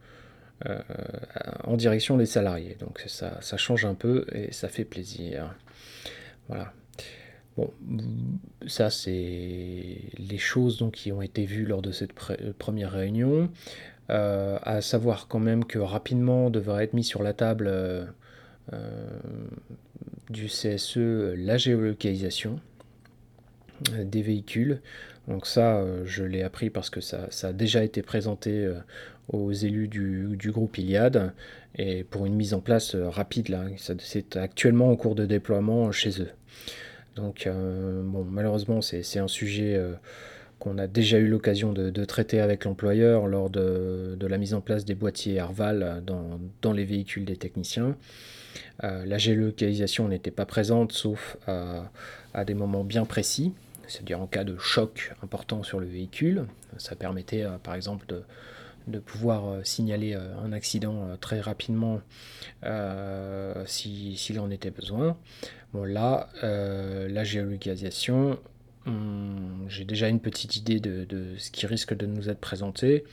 euh, 0.67 0.79
en 1.65 1.77
direction 1.77 2.17
des 2.17 2.25
salariés. 2.25 2.77
Donc 2.81 3.05
ça, 3.07 3.39
ça, 3.43 3.59
change 3.59 3.85
un 3.85 3.95
peu 3.95 4.25
et 4.33 4.51
ça 4.51 4.69
fait 4.69 4.87
plaisir. 4.87 5.55
Voilà. 6.49 6.73
Bon, 7.59 7.71
ça 8.67 8.89
c'est 8.89 9.99
les 10.19 10.39
choses 10.39 10.79
donc, 10.79 10.95
qui 10.95 11.13
ont 11.13 11.21
été 11.21 11.45
vues 11.45 11.67
lors 11.67 11.83
de 11.83 11.93
cette 11.93 12.15
première 12.15 12.93
réunion. 12.93 13.51
à 14.09 14.81
savoir 14.81 15.29
quand 15.29 15.39
même 15.39 15.65
que 15.65 15.79
rapidement 15.79 16.49
devrait 16.49 16.85
être 16.85 16.95
mis 16.95 17.05
sur 17.05 17.23
la 17.23 17.33
table 17.35 17.71
du 20.31 20.47
CSE 20.47 20.97
la 21.37 21.59
géolocalisation. 21.59 22.61
Euh, 23.93 24.05
des 24.05 24.23
véhicules. 24.23 24.81
Donc 25.29 25.47
ça, 25.47 25.77
euh, 25.77 26.05
je 26.07 26.25
l'ai 26.25 26.43
appris 26.43 26.71
parce 26.71 26.89
que 26.89 27.01
ça, 27.01 27.29
a 27.43 27.53
déjà 27.53 27.85
été 27.85 28.01
présenté 28.01 28.65
euh, 28.65 28.75
aux 29.29 29.53
élus 29.53 29.89
du, 29.89 30.51
groupe 30.51 30.79
Iliad 30.79 31.33
et 31.77 32.05
pour 32.05 32.25
une 32.27 32.35
mise 32.35 32.55
en 32.55 32.61
place 32.61 32.95
rapide 32.95 33.49
là, 33.51 33.65
c'est 33.99 34.37
actuellement 34.37 34.91
en 34.91 34.97
cours 34.97 35.15
de 35.15 35.27
déploiement 35.27 35.93
chez 35.93 36.23
eux. 36.23 36.31
Donc 37.17 37.49
bon, 37.49 38.25
malheureusement 38.25 38.81
c'est 38.81 39.19
un 39.19 39.29
sujet 39.29 39.79
qu'on 40.59 40.79
a 40.79 40.87
déjà 40.87 41.19
eu 41.19 41.27
l'occasion 41.27 41.73
de, 41.73 42.05
traiter 42.05 42.41
avec 42.41 42.65
l'employeur 42.65 43.27
lors 43.27 43.51
de, 43.51 44.17
la 44.21 44.39
mise 44.39 44.55
en 44.55 44.61
place 44.61 44.85
des 44.85 44.95
boîtiers 44.95 45.39
Arval 45.39 46.03
dans, 46.63 46.73
les 46.73 46.85
véhicules 46.85 47.25
des 47.25 47.37
techniciens. 47.37 47.97
la 48.83 49.19
géolocalisation 49.19 50.09
n'était 50.09 50.31
pas 50.31 50.47
présente 50.47 50.93
sauf 50.93 51.37
à 51.47 52.45
des 52.45 52.55
moments 52.55 52.85
bien 52.85 53.05
précis 53.05 53.53
c'est-à-dire 53.87 54.21
en 54.21 54.27
cas 54.27 54.45
de 54.45 54.57
choc 54.59 55.15
important 55.23 55.63
sur 55.63 55.81
le 55.81 55.87
véhicule. 55.87 56.47
Ça 56.79 56.97
permettait 56.97 57.43
euh, 57.43 57.59
par 57.59 57.75
exemple 57.75 58.07
de 58.87 58.99
pouvoir 59.01 59.67
signaler 59.67 60.15
un 60.15 60.53
accident 60.53 61.17
très 61.21 61.41
rapidement 61.41 62.01
s'il 63.67 64.39
en 64.39 64.49
était 64.49 64.71
besoin. 64.71 65.17
Bon 65.73 65.83
là, 65.83 66.29
la 66.41 67.25
géolocalisation, 67.25 68.39
j'ai 69.69 69.85
déjà 69.85 70.09
une 70.09 70.21
petite 70.21 70.55
idée 70.55 70.79
de, 70.79 71.35
ce 71.37 71.51
qui 71.51 71.67
risque 71.67 71.97
de 71.97 72.07
nous 72.07 72.29
être 72.31 72.39
présenté. 72.39 73.05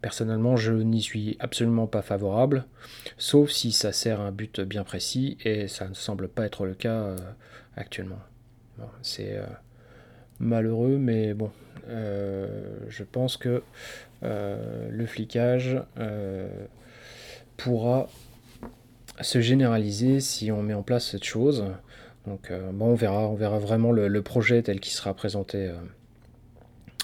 Personnellement, 0.00 0.56
je 0.56 0.72
n'y 0.72 1.02
suis 1.02 1.36
absolument 1.40 1.88
pas 1.88 2.02
favorable, 2.02 2.66
sauf 3.16 3.50
si 3.50 3.72
ça 3.72 3.92
sert 3.92 4.20
un 4.20 4.30
but 4.30 4.60
bien 4.60 4.84
précis, 4.84 5.38
et 5.44 5.66
ça 5.66 5.88
ne 5.88 5.94
semble 5.94 6.28
pas 6.28 6.46
être 6.46 6.66
le 6.66 6.74
cas 6.74 7.02
euh, 7.02 7.16
actuellement. 7.76 8.20
c'est 9.02 9.36
euh, 9.36 9.46
malheureux, 10.40 10.98
mais 10.98 11.34
bon, 11.34 11.50
euh, 11.88 12.48
je 12.88 13.04
pense 13.04 13.36
que 13.36 13.62
le 14.22 15.06
flicage 15.06 15.80
pourra 17.56 18.08
se 19.20 19.40
généraliser 19.40 20.20
si 20.20 20.50
on 20.50 20.62
met 20.62 20.74
en 20.74 20.82
place 20.82 21.06
cette 21.06 21.24
chose. 21.24 21.64
Donc 22.26 22.52
bon, 22.72 22.86
on 22.86 22.94
verra, 22.94 23.28
on 23.28 23.34
verra 23.34 23.58
vraiment 23.58 23.92
le, 23.92 24.22
projet 24.22 24.62
tel 24.62 24.80
qu'il 24.80 24.92
sera 24.92 25.14
présenté 25.14 25.70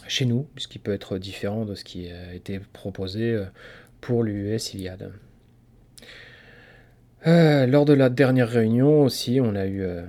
chez 0.09 0.27
nous, 0.27 0.47
puisqu'il 0.55 0.81
peut 0.81 0.93
être 0.93 1.19
différent 1.19 1.65
de 1.65 1.75
ce 1.75 1.85
qui 1.85 2.11
a 2.11 2.35
été 2.35 2.61
proposé 2.73 3.33
euh, 3.33 3.45
pour 4.01 4.23
l'US 4.23 4.75
Iliad. 4.75 5.13
Euh, 7.27 7.67
lors 7.67 7.85
de 7.85 7.95
la 7.95 8.11
dernière 8.11 8.49
réunion 8.49 9.03
aussi, 9.03 9.41
on 9.41 9.55
a 9.55 9.67
eu, 9.67 9.83
euh, 9.83 10.03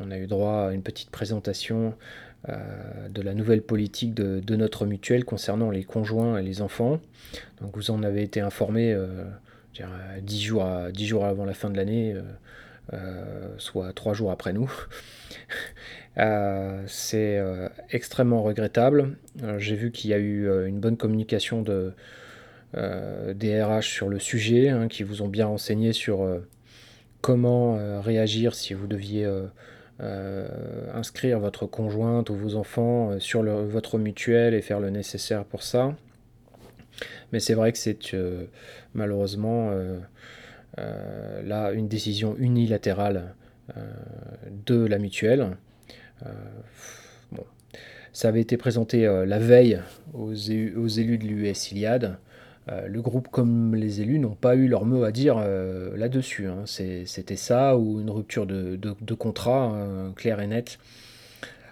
on 0.00 0.10
a 0.10 0.18
eu 0.18 0.26
droit 0.26 0.68
à 0.68 0.72
une 0.72 0.82
petite 0.82 1.10
présentation 1.10 1.94
de 2.48 3.22
la 3.22 3.34
nouvelle 3.34 3.62
politique 3.62 4.14
de, 4.14 4.56
notre 4.56 4.86
mutuelle 4.86 5.24
concernant 5.24 5.70
les 5.70 5.84
conjoints 5.84 6.38
et 6.38 6.42
les 6.42 6.62
enfants. 6.62 7.00
Donc 7.60 7.76
vous 7.76 7.90
en 7.90 8.02
avez 8.02 8.22
été 8.22 8.40
informé 8.40 8.96
10 10.22 10.40
jours, 10.40 10.66
jours 10.96 11.24
avant 11.24 11.44
la 11.44 11.54
fin 11.54 11.70
de 11.70 11.76
l'année, 11.76 12.14
soit 13.58 13.92
3 13.92 14.14
jours 14.14 14.30
après 14.30 14.52
nous. 14.52 14.70
Euh, 16.18 16.82
c'est 16.86 17.36
euh, 17.38 17.68
extrêmement 17.90 18.42
regrettable. 18.42 19.16
Euh, 19.42 19.58
j'ai 19.58 19.76
vu 19.76 19.90
qu'il 19.90 20.10
y 20.10 20.14
a 20.14 20.18
eu 20.18 20.48
une 20.66 20.80
bonne 20.80 20.96
communication 20.96 21.62
de, 21.62 21.92
des 23.34 23.62
RH 23.62 23.82
sur 23.82 24.08
le 24.08 24.18
sujet, 24.18 24.68
hein, 24.68 24.88
qui 24.88 25.02
vous 25.02 25.22
ont 25.22 25.28
bien 25.28 25.46
renseigné 25.46 25.92
sur 25.92 26.26
comment 27.22 28.00
réagir 28.00 28.54
si 28.54 28.74
vous 28.74 28.86
deviez 28.86 29.26
inscrire 30.00 31.40
votre 31.40 31.66
conjointe 31.66 32.30
ou 32.30 32.34
vos 32.34 32.54
enfants 32.56 33.18
sur 33.18 33.42
votre 33.42 33.98
mutuelle 33.98 34.54
et 34.54 34.60
faire 34.60 34.80
le 34.80 34.90
nécessaire 34.90 35.44
pour 35.44 35.62
ça. 35.62 35.94
Mais 37.32 37.40
c'est 37.40 37.54
vrai 37.54 37.72
que 37.72 37.78
c'est 37.78 37.98
malheureusement 38.94 39.70
là 40.76 41.72
une 41.72 41.88
décision 41.88 42.36
unilatérale 42.38 43.34
de 44.66 44.84
la 44.86 44.98
mutuelle. 44.98 45.56
Euh, 46.24 46.28
bon. 47.32 47.44
Ça 48.12 48.28
avait 48.28 48.40
été 48.40 48.56
présenté 48.56 49.06
euh, 49.06 49.26
la 49.26 49.38
veille 49.38 49.80
aux, 50.14 50.32
élus 50.32 51.18
de 51.18 51.24
l'US 51.24 51.72
Iliad. 51.72 52.18
Euh, 52.68 52.88
le 52.88 53.00
groupe 53.00 53.28
comme 53.28 53.74
les 53.74 54.00
élus 54.00 54.18
n'ont 54.18 54.34
pas 54.34 54.56
eu 54.56 54.66
leur 54.66 54.84
mot 54.84 55.04
à 55.04 55.12
dire 55.12 55.38
là-dessus. 55.38 56.46
Hein. 56.46 56.64
C'était 56.66 57.36
ça 57.36 57.76
ou 57.76 58.00
une 58.00 58.10
rupture 58.10 58.46
de, 58.46 59.14
contrat 59.14 59.64
hein, 59.64 60.12
clair 60.14 60.40
et 60.40 60.46
net 60.46 60.78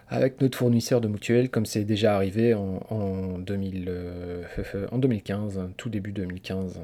avec 0.08 0.40
notre 0.40 0.58
fournisseur 0.58 1.00
de 1.00 1.08
mutuelle, 1.08 1.48
comme 1.48 1.66
c'est 1.66 1.84
déjà 1.84 2.14
arrivé 2.14 2.54
en, 2.54 3.38
2000, 3.38 3.90
en 4.92 4.98
2015, 4.98 5.60
tout 5.76 5.88
début 5.88 6.12
2015. 6.12 6.80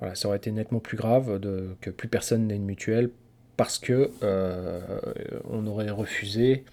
Voilà, 0.00 0.14
ça 0.16 0.26
aurait 0.26 0.38
été 0.38 0.50
nettement 0.50 0.80
plus 0.80 0.96
grave 0.96 1.38
que 1.80 1.90
plus 1.90 2.08
personne 2.08 2.48
n'ait 2.48 2.56
une 2.56 2.64
mutuelle 2.64 3.10
parce 3.56 3.78
que 3.78 4.10
euh, 4.22 4.80
on 5.48 5.66
aurait 5.66 5.90
refusé, 5.90 6.64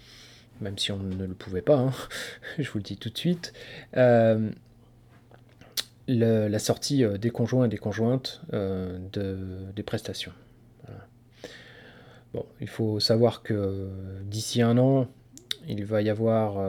même 0.60 0.78
si 0.78 0.92
on 0.92 0.98
ne 0.98 1.26
le 1.26 1.34
pouvait 1.34 1.62
pas, 1.62 1.76
hein, 1.76 1.92
je 2.58 2.68
vous 2.70 2.78
le 2.78 2.82
dis 2.82 2.96
tout 2.96 3.10
de 3.10 3.18
suite, 3.18 3.52
euh, 3.96 4.50
la 6.18 6.58
sortie 6.58 7.04
euh, 7.04 7.18
des 7.18 7.30
conjoints 7.30 7.66
et 7.66 7.68
des 7.68 7.78
conjointes 7.78 8.42
de, 8.52 9.38
des 9.74 9.82
prestations. 9.82 10.32
Bon, 12.32 12.46
il 12.60 12.68
faut 12.68 13.00
savoir 13.00 13.42
que 13.42 13.88
d'ici 14.22 14.62
un 14.62 14.78
an, 14.78 15.08
il 15.66 15.84
va 15.84 16.00
y 16.00 16.08
avoir 16.08 16.64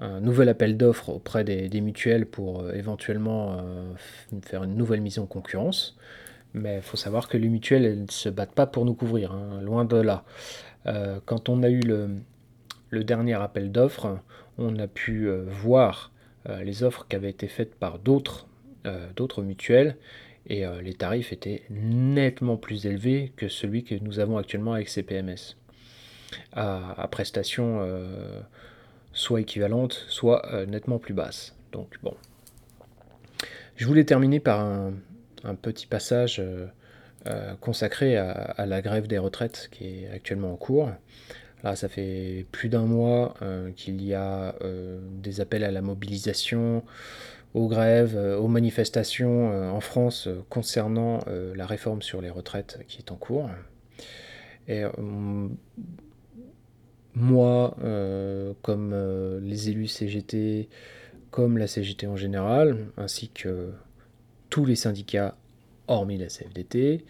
un 0.00 0.20
nouvel 0.20 0.48
appel 0.48 0.76
d'offres 0.76 1.10
auprès 1.10 1.44
des, 1.44 1.80
mutuelles 1.80 2.26
pour 2.26 2.68
éventuellement 2.72 3.64
faire 4.42 4.64
une 4.64 4.74
nouvelle 4.74 5.00
mise 5.00 5.20
en 5.20 5.26
concurrence. 5.26 5.96
Mais 6.54 6.76
il 6.76 6.82
faut 6.82 6.96
savoir 6.96 7.28
que 7.28 7.36
les 7.36 7.48
mutuelles 7.48 8.02
ne 8.02 8.10
se 8.10 8.28
battent 8.28 8.54
pas 8.54 8.66
pour 8.66 8.84
nous 8.84 8.94
couvrir, 8.94 9.32
hein, 9.32 9.60
loin 9.62 9.84
de 9.84 9.96
là. 9.96 10.24
Euh, 10.86 11.18
quand 11.24 11.48
on 11.48 11.62
a 11.62 11.68
eu 11.68 11.80
le, 11.80 13.04
dernier 13.04 13.34
appel 13.34 13.72
d'offres, 13.72 14.18
on 14.56 14.78
a 14.78 14.86
pu 14.86 15.28
euh, 15.28 15.44
voir 15.48 16.12
euh, 16.12 16.13
les 16.46 16.82
offres 16.82 17.06
qui 17.08 17.16
avaient 17.16 17.30
été 17.30 17.48
faites 17.48 17.74
par 17.74 17.98
d'autres 17.98 18.46
mutuelles 19.42 19.96
et 20.46 20.64
les 20.82 20.94
tarifs 20.94 21.32
étaient 21.32 21.62
nettement 21.70 22.56
plus 22.56 22.86
élevés 22.86 23.32
que 23.36 23.48
celui 23.48 23.84
que 23.84 23.94
nous 23.94 24.20
avons 24.20 24.36
actuellement 24.36 24.74
avec 24.74 24.88
CPMS. 24.88 25.56
À, 26.52 27.00
à 27.00 27.08
prestations 27.08 27.80
soit 29.12 29.40
équivalentes, 29.40 30.04
soit 30.08 30.66
nettement 30.66 30.98
plus 30.98 31.14
basses. 31.14 31.54
Donc 31.72 31.98
bon. 32.02 32.14
Je 33.76 33.86
voulais 33.86 34.04
terminer 34.04 34.38
par 34.38 34.60
un, 34.60 35.54
petit 35.60 35.86
passage 35.86 36.38
euh, 36.38 36.66
euh, 37.26 37.54
consacré 37.60 38.16
à, 38.16 38.66
la 38.66 38.80
grève 38.82 39.08
des 39.08 39.18
retraites 39.18 39.68
qui 39.72 40.04
est 40.04 40.08
actuellement 40.10 40.52
en 40.52 40.56
cours. 40.56 40.90
Là, 41.64 41.74
ça 41.74 41.88
fait 41.88 42.46
plus 42.52 42.68
d'un 42.68 42.84
mois 42.84 43.34
euh, 43.42 43.72
qu'il 43.72 44.02
y 44.02 44.14
a 44.14 44.54
des 45.22 45.40
appels 45.40 45.64
à 45.64 45.72
la 45.72 45.82
mobilisation, 45.82 46.84
aux 47.54 47.68
grèves, 47.68 48.16
aux 48.16 48.48
manifestations 48.48 49.72
en 49.72 49.80
France 49.80 50.28
concernant 50.48 51.20
la 51.54 51.66
réforme 51.66 52.02
sur 52.02 52.20
les 52.20 52.30
retraites 52.30 52.80
qui 52.88 52.98
est 52.98 53.12
en 53.12 53.16
cours. 53.16 53.48
Et 54.66 54.82
moi, 57.14 57.76
comme 58.62 59.38
les 59.40 59.70
élus 59.70 59.86
CGT, 59.86 60.68
comme 61.34 61.58
la 61.58 61.66
CGT 61.66 62.06
en 62.06 62.16
général, 62.16 62.86
ainsi 62.96 63.28
que 63.28 63.72
tous 64.50 64.64
les 64.66 64.76
syndicats, 64.76 65.36
hormis 65.88 66.16
la 66.16 66.28
CFDT, 66.28 67.04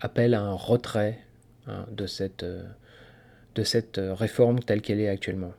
appellent 0.00 0.32
à 0.32 0.40
un 0.40 0.54
retrait 0.54 1.18
hein, 1.66 1.84
de, 1.92 2.06
cette, 2.06 2.44
euh, 2.44 2.62
de 3.58 3.64
cette 3.64 4.00
réforme 4.00 4.60
telle 4.60 4.80
qu'elle 4.80 5.00
est 5.00 5.08
actuellement. 5.08 5.52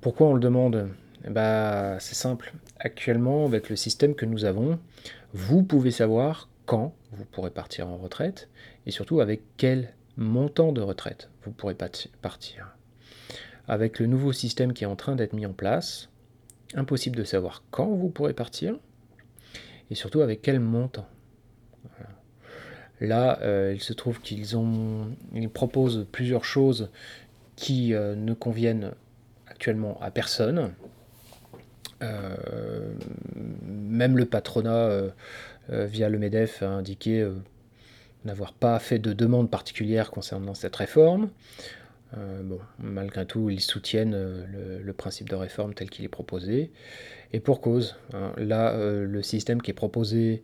Pourquoi 0.00 0.28
on 0.28 0.34
le 0.34 0.40
demande? 0.40 0.88
Ben, 1.28 1.98
C'est 2.00 2.14
simple. 2.14 2.54
Actuellement, 2.78 3.44
avec 3.44 3.68
le 3.68 3.76
système 3.76 4.14
que 4.14 4.24
nous 4.24 4.46
avons, 4.46 4.78
vous 5.34 5.62
pouvez 5.62 5.90
savoir 5.90 6.48
quand 6.64 6.94
vous 7.12 7.26
pourrez 7.26 7.50
partir 7.50 7.86
en 7.86 7.98
retraite 7.98 8.48
et 8.86 8.90
surtout 8.90 9.20
avec 9.20 9.42
quel 9.58 9.92
montant 10.16 10.72
de 10.72 10.80
retraite 10.80 11.28
vous 11.44 11.50
pourrez 11.50 11.74
partir. 11.74 12.74
Avec 13.66 13.98
le 13.98 14.06
nouveau 14.06 14.32
système 14.32 14.72
qui 14.72 14.84
est 14.84 14.86
en 14.86 14.96
train 14.96 15.14
d'être 15.14 15.34
mis 15.34 15.44
en 15.44 15.52
place, 15.52 16.08
impossible 16.74 17.16
de 17.16 17.24
savoir 17.24 17.62
quand 17.70 17.88
vous 17.88 18.08
pourrez 18.08 18.32
partir, 18.32 18.78
et 19.90 19.94
surtout 19.94 20.22
avec 20.22 20.40
quel 20.40 20.60
montant. 20.60 21.06
Là, 23.00 23.38
euh, 23.42 23.72
il 23.74 23.80
se 23.80 23.92
trouve 23.92 24.20
qu'ils 24.20 24.56
proposent 25.52 26.06
plusieurs 26.10 26.44
choses 26.44 26.90
qui 27.56 27.94
euh, 27.94 28.14
ne 28.14 28.34
conviennent 28.34 28.92
actuellement 29.46 29.98
à 30.00 30.10
personne. 30.10 30.72
Euh, 32.02 32.92
même 33.62 34.16
le 34.16 34.24
patronat, 34.24 34.90
via 35.68 36.08
le 36.08 36.18
MEDEF, 36.18 36.62
a 36.62 36.68
indiqué 36.68 37.28
n'avoir 38.24 38.52
pas 38.52 38.78
fait 38.78 38.98
de 38.98 39.12
demande 39.12 39.50
particulière 39.50 40.10
concernant 40.10 40.54
cette 40.54 40.76
réforme. 40.76 41.28
Bon, 42.16 42.58
malgré 42.78 43.26
tout, 43.26 43.50
ils 43.50 43.60
soutiennent 43.60 44.16
le, 44.16 44.92
principe 44.92 45.28
de 45.28 45.36
réforme 45.36 45.74
tel 45.74 45.90
qu'il 45.90 46.04
est 46.04 46.08
proposé. 46.08 46.70
Et 47.32 47.40
pour 47.40 47.60
cause, 47.60 47.96
hein, 48.14 48.32
là, 48.38 48.72
euh, 48.72 49.04
le 49.04 49.22
système 49.22 49.60
qui 49.60 49.70
est 49.70 49.74
proposé 49.74 50.42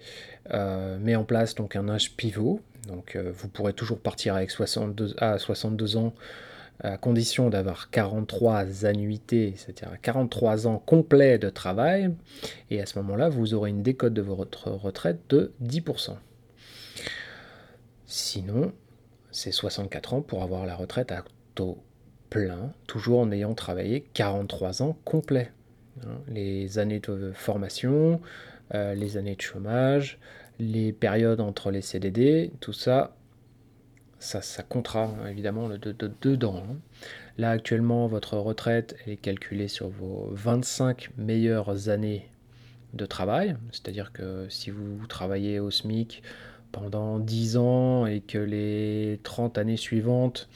euh, 0.52 0.98
met 0.98 1.16
en 1.16 1.24
place 1.24 1.54
donc 1.54 1.76
un 1.76 1.88
âge 1.88 2.14
pivot. 2.16 2.60
Donc 2.88 3.16
euh, 3.16 3.32
vous 3.34 3.48
pourrez 3.48 3.72
toujours 3.72 3.98
partir 3.98 4.34
avec 4.34 4.50
62, 4.50 5.14
à 5.18 5.38
62 5.38 5.96
ans 5.96 6.14
à 6.80 6.98
condition 6.98 7.50
d'avoir 7.50 7.88
43 7.90 8.84
annuités, 8.84 9.54
c'est-à-dire 9.56 9.96
43 10.02 10.66
ans 10.66 10.82
complets 10.84 11.38
de 11.38 11.48
travail. 11.48 12.10
Et 12.70 12.80
à 12.80 12.86
ce 12.86 12.98
moment-là, 12.98 13.28
vous 13.28 13.54
aurez 13.54 13.70
une 13.70 13.82
décote 13.82 14.12
de 14.12 14.20
votre 14.20 14.70
retraite 14.70 15.20
de 15.28 15.52
10%. 15.62 16.16
Sinon, 18.06 18.72
c'est 19.30 19.52
64 19.52 20.14
ans 20.14 20.20
pour 20.20 20.42
avoir 20.42 20.66
la 20.66 20.74
retraite 20.74 21.12
à 21.12 21.24
plein, 22.30 22.72
toujours 22.86 23.20
en 23.20 23.30
ayant 23.30 23.54
travaillé 23.54 24.04
43 24.14 24.82
ans 24.82 24.96
complets. 25.04 25.52
Hein, 26.04 26.18
les 26.28 26.78
années 26.78 27.00
de 27.00 27.32
formation, 27.32 28.20
les 28.72 29.16
années 29.16 29.36
de 29.36 29.40
chômage, 29.40 30.18
les 30.58 30.92
périodes 30.92 31.40
entre 31.40 31.70
les 31.70 31.80
CDD, 31.80 32.52
tout 32.60 32.72
ça, 32.72 33.14
ça, 34.18 34.40
ça 34.40 34.62
comptera 34.62 35.04
hein, 35.04 35.26
évidemment 35.28 35.68
de, 35.68 35.94
dedans. 36.22 36.62
Hein. 36.68 36.76
Là 37.36 37.50
actuellement, 37.50 38.06
votre 38.06 38.36
retraite 38.36 38.96
est 39.06 39.16
calculée 39.16 39.68
sur 39.68 39.88
vos 39.88 40.28
25 40.32 41.10
meilleures 41.18 41.88
années 41.88 42.28
de 42.94 43.06
travail, 43.06 43.56
c'est-à-dire 43.72 44.12
que 44.12 44.46
si 44.48 44.70
vous 44.70 45.06
travaillez 45.08 45.58
au 45.58 45.70
SMIC 45.70 46.22
pendant 46.70 47.18
10 47.18 47.56
ans 47.56 48.06
et 48.06 48.20
que 48.20 48.38
les 48.38 49.20
30 49.24 49.58
années 49.58 49.76
suivantes, 49.76 50.48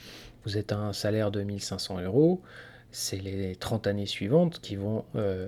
vous 0.49 0.57
êtes 0.57 0.73
à 0.73 0.79
un 0.79 0.95
salaire 0.95 1.31
de 1.31 1.43
1500 1.43 2.01
euros, 2.01 2.41
c'est 2.91 3.19
les 3.19 3.55
30 3.55 3.87
années 3.87 4.07
suivantes 4.07 4.61
qui 4.63 4.77
vont 4.77 5.05
euh, 5.15 5.47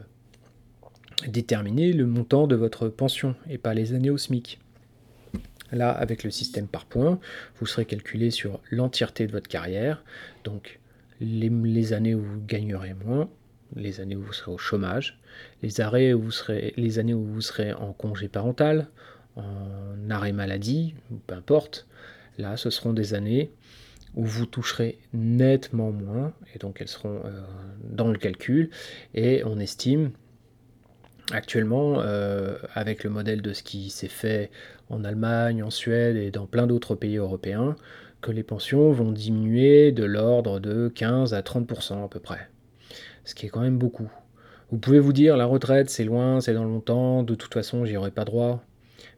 déterminer 1.26 1.94
le 1.94 2.04
montant 2.04 2.46
de 2.46 2.54
votre 2.54 2.88
pension 2.88 3.34
et 3.48 3.56
pas 3.56 3.72
les 3.72 3.94
années 3.94 4.10
au 4.10 4.18
SMIC. 4.18 4.60
Là, 5.72 5.90
avec 5.90 6.22
le 6.22 6.30
système 6.30 6.68
par 6.68 6.84
points, 6.84 7.18
vous 7.58 7.64
serez 7.64 7.86
calculé 7.86 8.30
sur 8.30 8.60
l'entièreté 8.70 9.26
de 9.26 9.32
votre 9.32 9.48
carrière, 9.48 10.04
donc 10.44 10.80
les, 11.18 11.94
années 11.94 12.14
où 12.14 12.22
vous 12.22 12.42
gagnerez 12.46 12.92
moins, 12.92 13.30
les 13.76 14.00
années 14.00 14.16
où 14.16 14.22
vous 14.22 14.34
serez 14.34 14.52
au 14.52 14.58
chômage, 14.58 15.18
les, 15.62 15.80
arrêts 15.80 16.12
où 16.12 16.20
vous 16.20 16.30
serez, 16.30 16.74
les 16.76 16.98
années 16.98 17.14
où 17.14 17.24
vous 17.24 17.40
serez 17.40 17.72
en 17.72 17.94
congé 17.94 18.28
parental, 18.28 18.88
en 19.36 20.10
arrêt 20.10 20.32
maladie, 20.32 20.94
peu 21.26 21.34
importe. 21.36 21.86
Là, 22.36 22.58
ce 22.58 22.68
seront 22.68 22.92
des 22.92 23.14
années 23.14 23.50
où 24.14 24.24
vous 24.24 24.46
toucherez 24.46 24.98
nettement 25.12 25.92
moins, 25.92 26.32
et 26.54 26.58
donc 26.58 26.80
elles 26.80 26.88
seront 26.88 27.20
euh, 27.24 27.40
dans 27.84 28.08
le 28.08 28.18
calcul, 28.18 28.70
et 29.14 29.42
on 29.44 29.58
estime 29.58 30.10
actuellement, 31.32 32.00
euh, 32.00 32.56
avec 32.74 33.04
le 33.04 33.10
modèle 33.10 33.42
de 33.42 33.52
ce 33.52 33.62
qui 33.62 33.90
s'est 33.90 34.08
fait 34.08 34.50
en 34.88 35.04
Allemagne, 35.04 35.62
en 35.62 35.70
Suède 35.70 36.16
et 36.16 36.30
dans 36.30 36.46
plein 36.46 36.66
d'autres 36.66 36.94
pays 36.94 37.16
européens, 37.16 37.76
que 38.20 38.32
les 38.32 38.42
pensions 38.42 38.92
vont 38.92 39.12
diminuer 39.12 39.92
de 39.92 40.04
l'ordre 40.04 40.60
de 40.60 40.88
15 40.88 41.32
à 41.34 41.40
30% 41.40 42.04
à 42.04 42.08
peu 42.08 42.20
près. 42.20 42.48
Ce 43.24 43.34
qui 43.34 43.46
est 43.46 43.48
quand 43.48 43.60
même 43.60 43.78
beaucoup. 43.78 44.10
Vous 44.70 44.78
pouvez 44.78 45.00
vous 45.00 45.12
dire, 45.12 45.36
la 45.36 45.46
retraite, 45.46 45.90
c'est 45.90 46.04
loin, 46.04 46.40
c'est 46.40 46.54
dans 46.54 46.64
longtemps, 46.64 47.22
de 47.22 47.34
toute 47.34 47.54
façon, 47.54 47.84
j'y 47.84 47.96
aurai 47.96 48.10
pas 48.10 48.24
droit. 48.24 48.62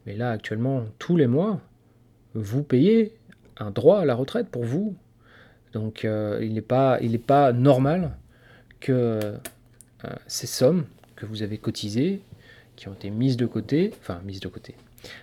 Mais 0.07 0.15
là, 0.15 0.31
actuellement, 0.31 0.85
tous 0.99 1.17
les 1.17 1.27
mois, 1.27 1.61
vous 2.35 2.63
payez 2.63 3.15
un 3.59 3.71
droit 3.71 4.01
à 4.01 4.05
la 4.05 4.15
retraite 4.15 4.49
pour 4.49 4.65
vous. 4.65 4.97
Donc, 5.73 6.05
euh, 6.05 6.39
il 6.43 6.55
n'est 6.55 6.61
pas, 6.61 6.99
pas 7.27 7.53
normal 7.53 8.17
que 8.81 8.93
euh, 10.05 10.11
ces 10.27 10.47
sommes 10.47 10.85
que 11.17 11.27
vous 11.27 11.43
avez 11.43 11.59
cotisées, 11.59 12.21
qui 12.77 12.89
ont 12.89 12.93
été 12.93 13.11
mises 13.11 13.37
de 13.37 13.47
côté, 13.47 13.93
enfin, 14.01 14.21
mises 14.25 14.41
de 14.41 14.49
côté, 14.49 14.75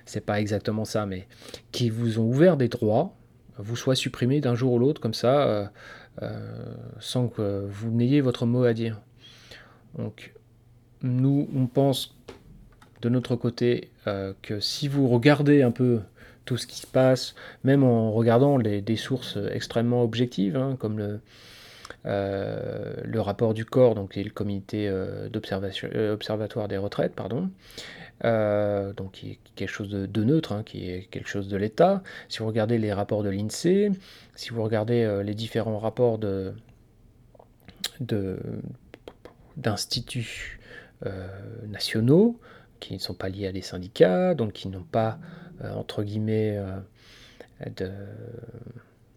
c'est 0.05 0.25
pas 0.25 0.39
exactement 0.39 0.85
ça, 0.85 1.05
mais 1.05 1.27
qui 1.71 1.89
vous 1.89 2.19
ont 2.19 2.23
ouvert 2.23 2.57
des 2.57 2.67
droits, 2.67 3.13
vous 3.57 3.75
soient 3.75 3.95
supprimés 3.95 4.39
d'un 4.39 4.55
jour 4.55 4.73
ou 4.73 4.79
l'autre, 4.79 5.01
comme 5.01 5.13
ça, 5.13 5.71
euh, 6.21 6.75
sans 6.99 7.27
que 7.27 7.67
vous 7.69 7.91
n'ayez 7.91 8.21
votre 8.21 8.45
mot 8.45 8.63
à 8.63 8.73
dire. 8.73 8.99
Donc, 9.97 10.33
nous, 11.01 11.49
on 11.55 11.67
pense 11.67 12.15
de 13.01 13.09
notre 13.09 13.35
côté 13.35 13.89
que 14.41 14.59
si 14.59 14.87
vous 14.87 15.07
regardez 15.07 15.61
un 15.61 15.71
peu 15.71 16.01
tout 16.49 16.57
ce 16.57 16.65
qui 16.65 16.79
se 16.79 16.87
passe, 16.87 17.35
même 17.63 17.83
en 17.83 18.11
regardant 18.11 18.57
des 18.57 18.95
sources 18.95 19.37
extrêmement 19.51 20.01
objectives, 20.01 20.57
hein, 20.57 20.77
comme 20.79 20.97
le, 20.97 21.19
euh, 22.07 22.95
le 23.03 23.21
rapport 23.21 23.53
du 23.53 23.65
corps, 23.65 23.93
donc 23.93 24.17
est 24.17 24.23
le 24.23 24.31
comité 24.31 24.87
euh, 24.87 25.29
d'observation, 25.29 25.87
observatoire 26.11 26.67
des 26.67 26.77
retraites, 26.77 27.13
pardon, 27.13 27.51
donc 28.23 29.11
qui 29.11 29.33
est 29.33 29.39
quelque 29.55 29.69
chose 29.69 29.91
de, 29.91 30.23
neutre, 30.23 30.53
hein, 30.53 30.63
qui 30.65 30.89
est 30.89 31.07
quelque 31.11 31.29
chose 31.29 31.49
de 31.49 31.55
l'État. 31.55 32.01
Si 32.29 32.39
vous 32.39 32.47
regardez 32.47 32.79
les 32.79 32.93
rapports 32.93 33.21
de 33.21 33.29
l'INSEE, 33.29 33.91
si 34.33 34.49
vous 34.49 34.63
regardez 34.63 35.21
les 35.23 35.35
différents 35.35 35.77
rapports 35.77 36.17
de, 36.17 36.55
d'instituts 39.55 40.59
nationaux, 41.67 42.39
qui 42.79 42.93
ne 42.93 42.99
sont 42.99 43.13
pas 43.13 43.29
liés 43.29 43.47
à 43.47 43.51
des 43.51 43.61
syndicats, 43.61 44.33
donc 44.33 44.53
qui 44.53 44.67
n'ont 44.67 44.83
pas, 44.83 45.19
euh, 45.63 45.73
entre 45.73 46.03
guillemets, 46.03 46.57
euh, 46.57 47.89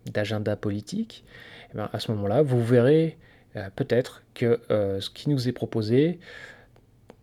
d'agenda 0.07 0.57
politique, 0.57 1.25
eh 1.71 1.77
bien 1.77 1.89
à 1.93 2.01
ce 2.01 2.11
moment-là, 2.13 2.43
vous 2.43 2.63
verrez 2.63 3.19
euh, 3.57 3.69
peut-être 3.77 4.23
que 4.35 4.61
ce 4.69 5.11
qui 5.11 5.29
nous 5.29 5.49
est 5.49 5.53
proposé 5.53 6.19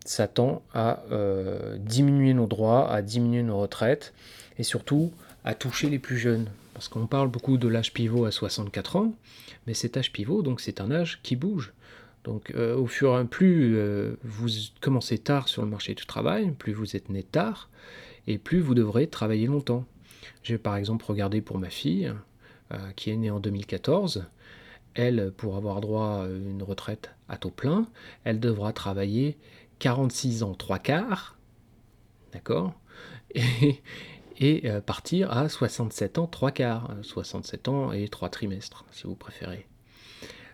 s'attend 0.06 0.62
à 0.74 1.04
diminuer 1.78 2.34
nos 2.34 2.48
droits, 2.48 2.92
à 2.92 3.02
diminuer 3.02 3.44
nos 3.44 3.60
retraites, 3.60 4.14
et 4.58 4.64
surtout 4.64 5.12
à 5.44 5.56
toucher 5.56 5.90
les 5.90 6.00
plus 6.00 6.18
jeunes. 6.18 6.48
Parce 6.74 6.88
qu'on 6.88 7.08
parle 7.08 7.28
beaucoup 7.28 7.58
de 7.58 7.68
l'âge 7.68 7.94
pivot 7.94 8.26
à 8.26 8.32
64 8.32 8.96
ans, 8.96 9.14
mais 9.68 9.74
cet 9.74 9.98
âge 9.98 10.14
pivot, 10.14 10.42
donc 10.42 10.62
c'est 10.62 10.80
un 10.80 10.92
âge 10.92 11.20
qui 11.24 11.36
bouge. 11.36 11.74
Donc 12.24 12.52
euh, 12.56 12.76
au 12.76 12.88
fur 12.88 13.14
et 13.14 13.18
à 13.18 13.26
plus 13.26 13.76
euh, 13.76 14.16
vous 14.24 14.48
commencez 14.82 15.18
tard 15.18 15.48
sur 15.48 15.64
le 15.64 15.70
marché 15.70 15.94
du 15.94 16.06
travail, 16.06 16.52
plus 16.52 16.74
vous 16.74 16.96
êtes 16.96 17.10
né 17.10 17.24
tard, 17.24 17.70
et 18.28 18.38
plus 18.38 18.60
vous 18.60 18.76
devrez 18.76 19.08
travailler 19.08 19.48
longtemps. 19.48 19.86
J'ai 20.44 20.58
par 20.58 20.76
exemple 20.76 21.06
regardé 21.06 21.42
pour 21.42 21.58
ma 21.58 21.70
fille, 21.70 22.14
euh, 22.74 22.78
qui 22.96 23.10
est 23.10 23.16
née 23.16 23.32
en 23.32 23.40
2014, 23.40 24.26
elle, 24.96 25.32
pour 25.38 25.56
avoir 25.56 25.82
droit 25.82 26.24
à 26.24 26.28
une 26.28 26.64
retraite 26.64 27.12
à 27.30 27.38
taux 27.38 27.52
plein, 27.52 27.88
elle 28.26 28.40
devra 28.40 28.74
travailler 28.74 29.38
46 29.80 30.44
ans, 30.44 30.56
3 30.56 30.80
quarts, 30.80 31.38
d'accord 32.34 32.74
et, 33.36 34.64
partir 34.86 35.32
à 35.32 35.48
67 35.48 36.18
ans, 36.18 36.28
3 36.28 36.52
quarts, 36.52 36.96
67 37.02 37.68
ans 37.68 37.92
et 37.92 38.08
3 38.08 38.30
trimestres, 38.30 38.86
si 38.92 39.04
vous 39.04 39.16
préférez. 39.16 39.69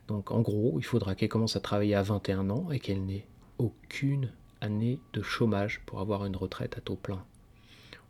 Donc 0.07 0.31
en 0.31 0.41
gros, 0.41 0.75
il 0.77 0.85
faudra 0.85 1.15
qu'elle 1.15 1.29
commence 1.29 1.55
à 1.55 1.59
travailler 1.59 1.95
à 1.95 2.03
21 2.03 2.49
ans 2.49 2.71
et 2.71 2.79
qu'elle 2.79 3.05
n'ait 3.05 3.27
aucune 3.57 4.31
année 4.61 4.99
de 5.13 5.21
chômage 5.21 5.81
pour 5.85 5.99
avoir 5.99 6.25
une 6.25 6.35
retraite 6.35 6.77
à 6.77 6.81
taux 6.81 6.95
plein. 6.95 7.23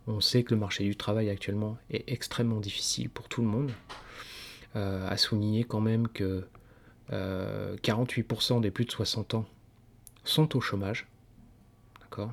On 0.06 0.20
sait 0.20 0.44
que 0.44 0.54
le 0.54 0.60
marché 0.60 0.84
du 0.84 0.94
travail 0.94 1.30
actuellement 1.30 1.78
est 1.90 2.04
extrêmement 2.10 2.60
difficile 2.60 3.10
pour 3.10 3.28
tout 3.28 3.40
le 3.42 3.48
monde. 3.48 3.72
Euh, 4.76 5.08
à 5.08 5.16
souligner 5.16 5.64
quand 5.64 5.80
même 5.80 6.06
que 6.06 6.46
48% 7.10 8.58
euh, 8.58 8.60
des 8.60 8.70
plus 8.70 8.84
de 8.84 8.90
60 8.90 9.34
ans 9.34 9.46
sont 10.24 10.54
au 10.54 10.60
chômage. 10.60 11.06
D'accord? 12.02 12.32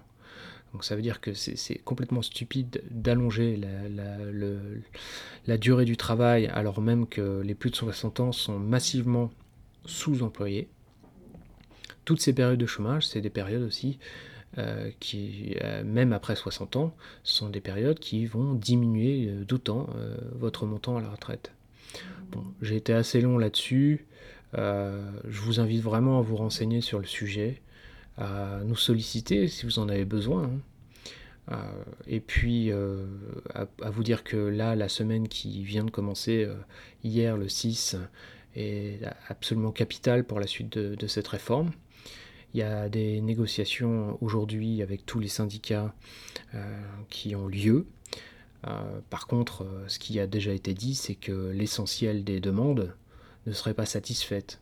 Donc 0.73 0.83
ça 0.83 0.95
veut 0.95 1.01
dire 1.01 1.21
que 1.21 1.33
c'est 1.33 1.77
complètement 1.77 2.21
stupide 2.21 2.83
d'allonger 2.89 3.55
la, 3.55 4.17
la, 5.45 5.57
durée 5.57 5.85
du 5.85 5.95
travail 5.95 6.47
alors 6.47 6.81
même 6.81 7.07
que 7.07 7.41
les 7.41 7.53
plus 7.53 7.69
de 7.69 7.75
60 7.75 8.19
ans 8.19 8.31
sont 8.31 8.57
massivement 8.57 9.31
sous-employés. 9.85 10.69
Toutes 12.05 12.21
ces 12.21 12.33
périodes 12.33 12.59
de 12.59 12.65
chômage, 12.65 13.07
c'est 13.07 13.21
des 13.21 13.29
périodes 13.29 13.63
aussi 13.63 13.97
euh, 14.59 14.91
qui, 14.99 15.55
euh, 15.63 15.83
même 15.83 16.13
après 16.13 16.35
60 16.35 16.75
ans, 16.75 16.95
sont 17.23 17.49
des 17.49 17.59
périodes 17.59 17.97
qui 17.97 18.27
vont 18.27 18.53
diminuer 18.53 19.27
euh, 19.27 19.45
d'autant 19.45 19.89
votre 20.33 20.67
montant 20.67 20.97
à 20.97 21.01
la 21.01 21.09
retraite. 21.09 21.51
J'ai 22.61 22.75
été 22.75 22.93
assez 22.93 23.19
long 23.21 23.37
là-dessus. 23.37 24.05
je 24.53 25.39
vous 25.41 25.59
invite 25.59 25.81
vraiment 25.81 26.19
à 26.19 26.21
vous 26.21 26.35
renseigner 26.35 26.81
sur 26.81 26.99
le 26.99 27.05
sujet, 27.05 27.61
à 28.17 28.59
nous 28.65 28.75
solliciter 28.75 29.47
si 29.47 29.65
vous 29.65 29.79
en 29.79 29.89
avez 29.89 30.05
besoin. 30.05 30.51
Hein. 31.51 31.57
et 32.07 32.19
puis 32.19 32.71
à, 32.71 33.89
vous 33.89 34.03
dire 34.03 34.23
que 34.23 34.37
là, 34.37 34.75
la 34.75 34.89
semaine 34.89 35.27
qui 35.27 35.63
vient 35.63 35.83
de 35.83 35.91
commencer, 35.91 36.47
hier 37.03 37.37
le 37.37 37.49
6, 37.49 37.97
est 38.55 38.99
absolument 39.27 39.71
capital 39.71 40.23
pour 40.23 40.39
la 40.39 40.47
suite 40.47 40.77
de, 40.77 41.07
cette 41.07 41.27
réforme. 41.27 41.71
Il 42.53 42.59
y 42.59 42.63
a 42.63 42.87
des 42.87 43.19
négociations 43.21 44.17
aujourd'hui 44.21 44.81
avec 44.81 45.05
tous 45.05 45.19
les 45.19 45.27
syndicats 45.27 45.93
euh, 46.53 46.81
qui 47.09 47.35
ont 47.35 47.47
lieu. 47.47 47.87
Euh, 48.67 48.99
par 49.09 49.27
contre, 49.27 49.63
euh, 49.63 49.87
ce 49.87 49.97
qui 49.97 50.19
a 50.19 50.27
déjà 50.27 50.53
été 50.53 50.73
dit, 50.73 50.93
c'est 50.93 51.15
que 51.15 51.49
l'essentiel 51.49 52.23
des 52.23 52.39
demandes 52.39 52.95
ne 53.47 53.53
serait 53.53 53.73
pas 53.73 53.87
satisfaite. 53.87 54.59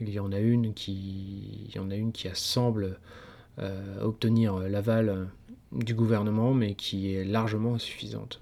Il 0.00 0.10
y 0.10 0.20
en 0.20 0.32
a 0.32 0.38
une 0.38 0.74
qui, 0.74 1.66
il 1.68 1.74
y 1.74 1.78
en 1.78 1.90
a 1.90 1.96
une 1.96 2.12
qui 2.12 2.28
semble 2.34 2.98
obtenir 4.00 4.58
l'aval 4.60 5.28
du 5.72 5.92
gouvernement, 5.94 6.54
mais 6.54 6.74
qui 6.74 7.12
est 7.12 7.24
largement 7.24 7.74
insuffisante. 7.74 8.40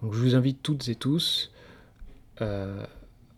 Donc 0.00 0.14
je 0.14 0.18
vous 0.18 0.34
invite 0.34 0.62
toutes 0.62 0.88
et 0.88 0.94
tous 0.94 1.52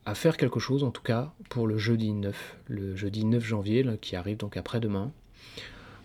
à 0.04 0.14
faire 0.14 0.36
quelque 0.36 0.60
chose, 0.60 0.84
en 0.84 0.90
tout 0.90 1.02
cas 1.02 1.32
pour 1.48 1.66
le 1.66 1.78
jeudi 1.78 2.12
9, 2.12 2.56
le 2.68 2.96
jeudi 2.96 3.24
9 3.24 3.44
janvier, 3.44 3.86
qui 4.00 4.16
arrive 4.16 4.36
donc 4.36 4.56
après-demain. 4.56 5.12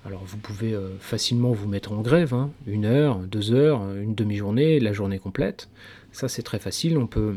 Alors 0.06 0.24
vous 0.26 0.38
pouvez 0.38 0.74
euh, 0.74 0.98
facilement 1.00 1.52
vous 1.52 1.68
mettre 1.68 1.92
en 1.92 2.02
grève, 2.02 2.34
hein, 2.34 2.52
une 2.66 2.86
heure, 2.86 3.18
deux 3.20 3.52
heures, 3.52 3.82
une 3.92 4.16
demi-journée, 4.16 4.80
la 4.80 4.94
journée 4.94 5.20
complète. 5.20 5.70
Ça 6.12 6.28
c'est 6.28 6.44
très 6.44 6.60
facile, 6.60 6.98
on 6.98 7.08
peut 7.08 7.36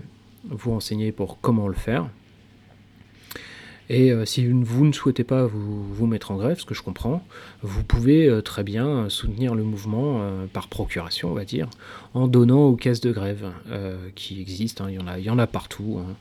vous 0.48 0.70
renseigner 0.70 1.12
pour 1.12 1.40
comment 1.40 1.68
le 1.68 1.74
faire. 1.74 2.08
Et 3.92 4.12
si 4.24 4.46
vous 4.46 4.86
ne 4.86 4.92
souhaitez 4.92 5.24
pas 5.24 5.46
vous, 5.46 5.82
vous, 5.92 6.06
mettre 6.06 6.30
en 6.30 6.36
grève, 6.36 6.60
ce 6.60 6.64
que 6.64 6.74
je 6.74 6.82
comprends, 6.82 7.26
vous 7.62 7.82
pouvez 7.82 8.40
très 8.44 8.62
bien 8.62 9.08
soutenir 9.08 9.56
le 9.56 9.64
mouvement 9.64 10.24
par 10.52 10.68
procuration, 10.68 11.32
on 11.32 11.34
va 11.34 11.44
dire, 11.44 11.68
en 12.14 12.28
donnant 12.28 12.66
aux 12.66 12.76
caisses 12.76 13.00
de 13.00 13.10
grève 13.10 13.50
qui 14.14 14.40
existent. 14.40 14.84
Hein. 14.84 14.90
il, 14.90 14.94
y 14.94 14.98
en 15.00 15.08
a, 15.08 15.18
y 15.18 15.28
en 15.28 15.40
a 15.40 15.48
partout. 15.48 15.98
Hein. 15.98 16.14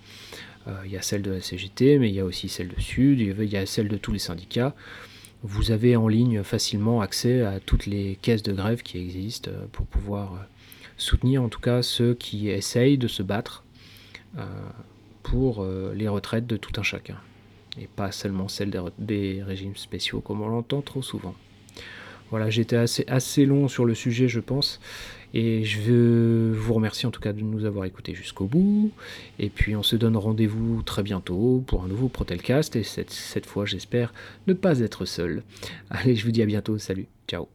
Il 0.85 0.91
y 0.91 0.97
a 0.97 1.01
celle 1.01 1.21
de 1.21 1.31
la 1.31 1.41
CGT, 1.41 1.99
mais 1.99 2.09
il 2.09 2.15
y 2.15 2.19
a 2.19 2.25
aussi 2.25 2.49
celle 2.49 2.67
de 2.69 2.79
Sud, 2.79 3.19
il 3.19 3.43
y 3.43 3.57
a 3.57 3.65
celle 3.65 3.87
de 3.87 3.97
tous 3.97 4.11
les 4.11 4.19
syndicats 4.19 4.75
vous 5.43 5.71
avez 5.71 5.95
en 5.95 6.07
ligne 6.07 6.43
facilement 6.43 7.01
accès 7.01 7.41
à 7.41 7.59
toutes 7.59 7.85
les 7.85 8.17
caisses 8.21 8.43
de 8.43 8.53
grève 8.53 8.81
qui 8.81 8.97
existent 8.97 9.49
euh, 9.51 9.65
pour 9.71 9.85
pouvoir 9.85 10.33
euh, 10.33 10.37
soutenir 10.97 11.41
en 11.43 11.49
tout 11.49 11.61
cas 11.61 11.81
ceux 11.81 12.13
qui 12.13 12.49
essayent 12.49 12.97
de 12.97 13.07
se 13.07 13.23
battre 13.23 13.63
euh, 14.37 14.45
pour 15.23 15.65
les 15.93 16.07
retraites 16.07 16.47
de 16.47 16.57
tout 16.57 16.71
un 16.79 16.83
chacun. 16.83 17.17
Et 17.79 17.87
pas 17.87 18.11
seulement 18.11 18.47
celles 18.47 18.73
des 18.97 19.43
régimes 19.43 19.75
spéciaux 19.75 20.21
comme 20.21 20.41
on 20.41 20.47
l'entend 20.47 20.81
trop 20.81 21.03
souvent. 21.03 21.35
Voilà, 22.31 22.49
j'étais 22.49 22.77
assez, 22.77 23.03
assez 23.07 23.45
long 23.45 23.67
sur 23.67 23.85
le 23.85 23.93
sujet, 23.93 24.27
je 24.27 24.39
pense. 24.39 24.79
Et 25.33 25.63
je 25.63 25.79
veux 25.81 26.51
vous 26.53 26.73
remercier 26.73 27.07
en 27.07 27.11
tout 27.11 27.21
cas 27.21 27.33
de 27.33 27.41
nous 27.41 27.65
avoir 27.65 27.85
écoutés 27.85 28.13
jusqu'au 28.13 28.45
bout. 28.45 28.91
Et 29.37 29.49
puis 29.49 29.75
on 29.75 29.83
se 29.83 29.95
donne 29.95 30.17
rendez-vous 30.17 30.81
très 30.81 31.03
bientôt 31.03 31.63
pour 31.67 31.83
un 31.83 31.87
nouveau 31.87 32.07
Protelcast. 32.07 32.75
Et 32.75 32.83
cette, 32.83 33.11
cette 33.11 33.45
fois, 33.45 33.65
j'espère 33.65 34.13
ne 34.47 34.53
pas 34.53 34.79
être 34.79 35.05
seul. 35.05 35.43
Allez, 35.89 36.15
je 36.15 36.25
vous 36.25 36.31
dis 36.31 36.41
à 36.41 36.45
bientôt. 36.45 36.77
Salut. 36.77 37.07
Ciao. 37.27 37.47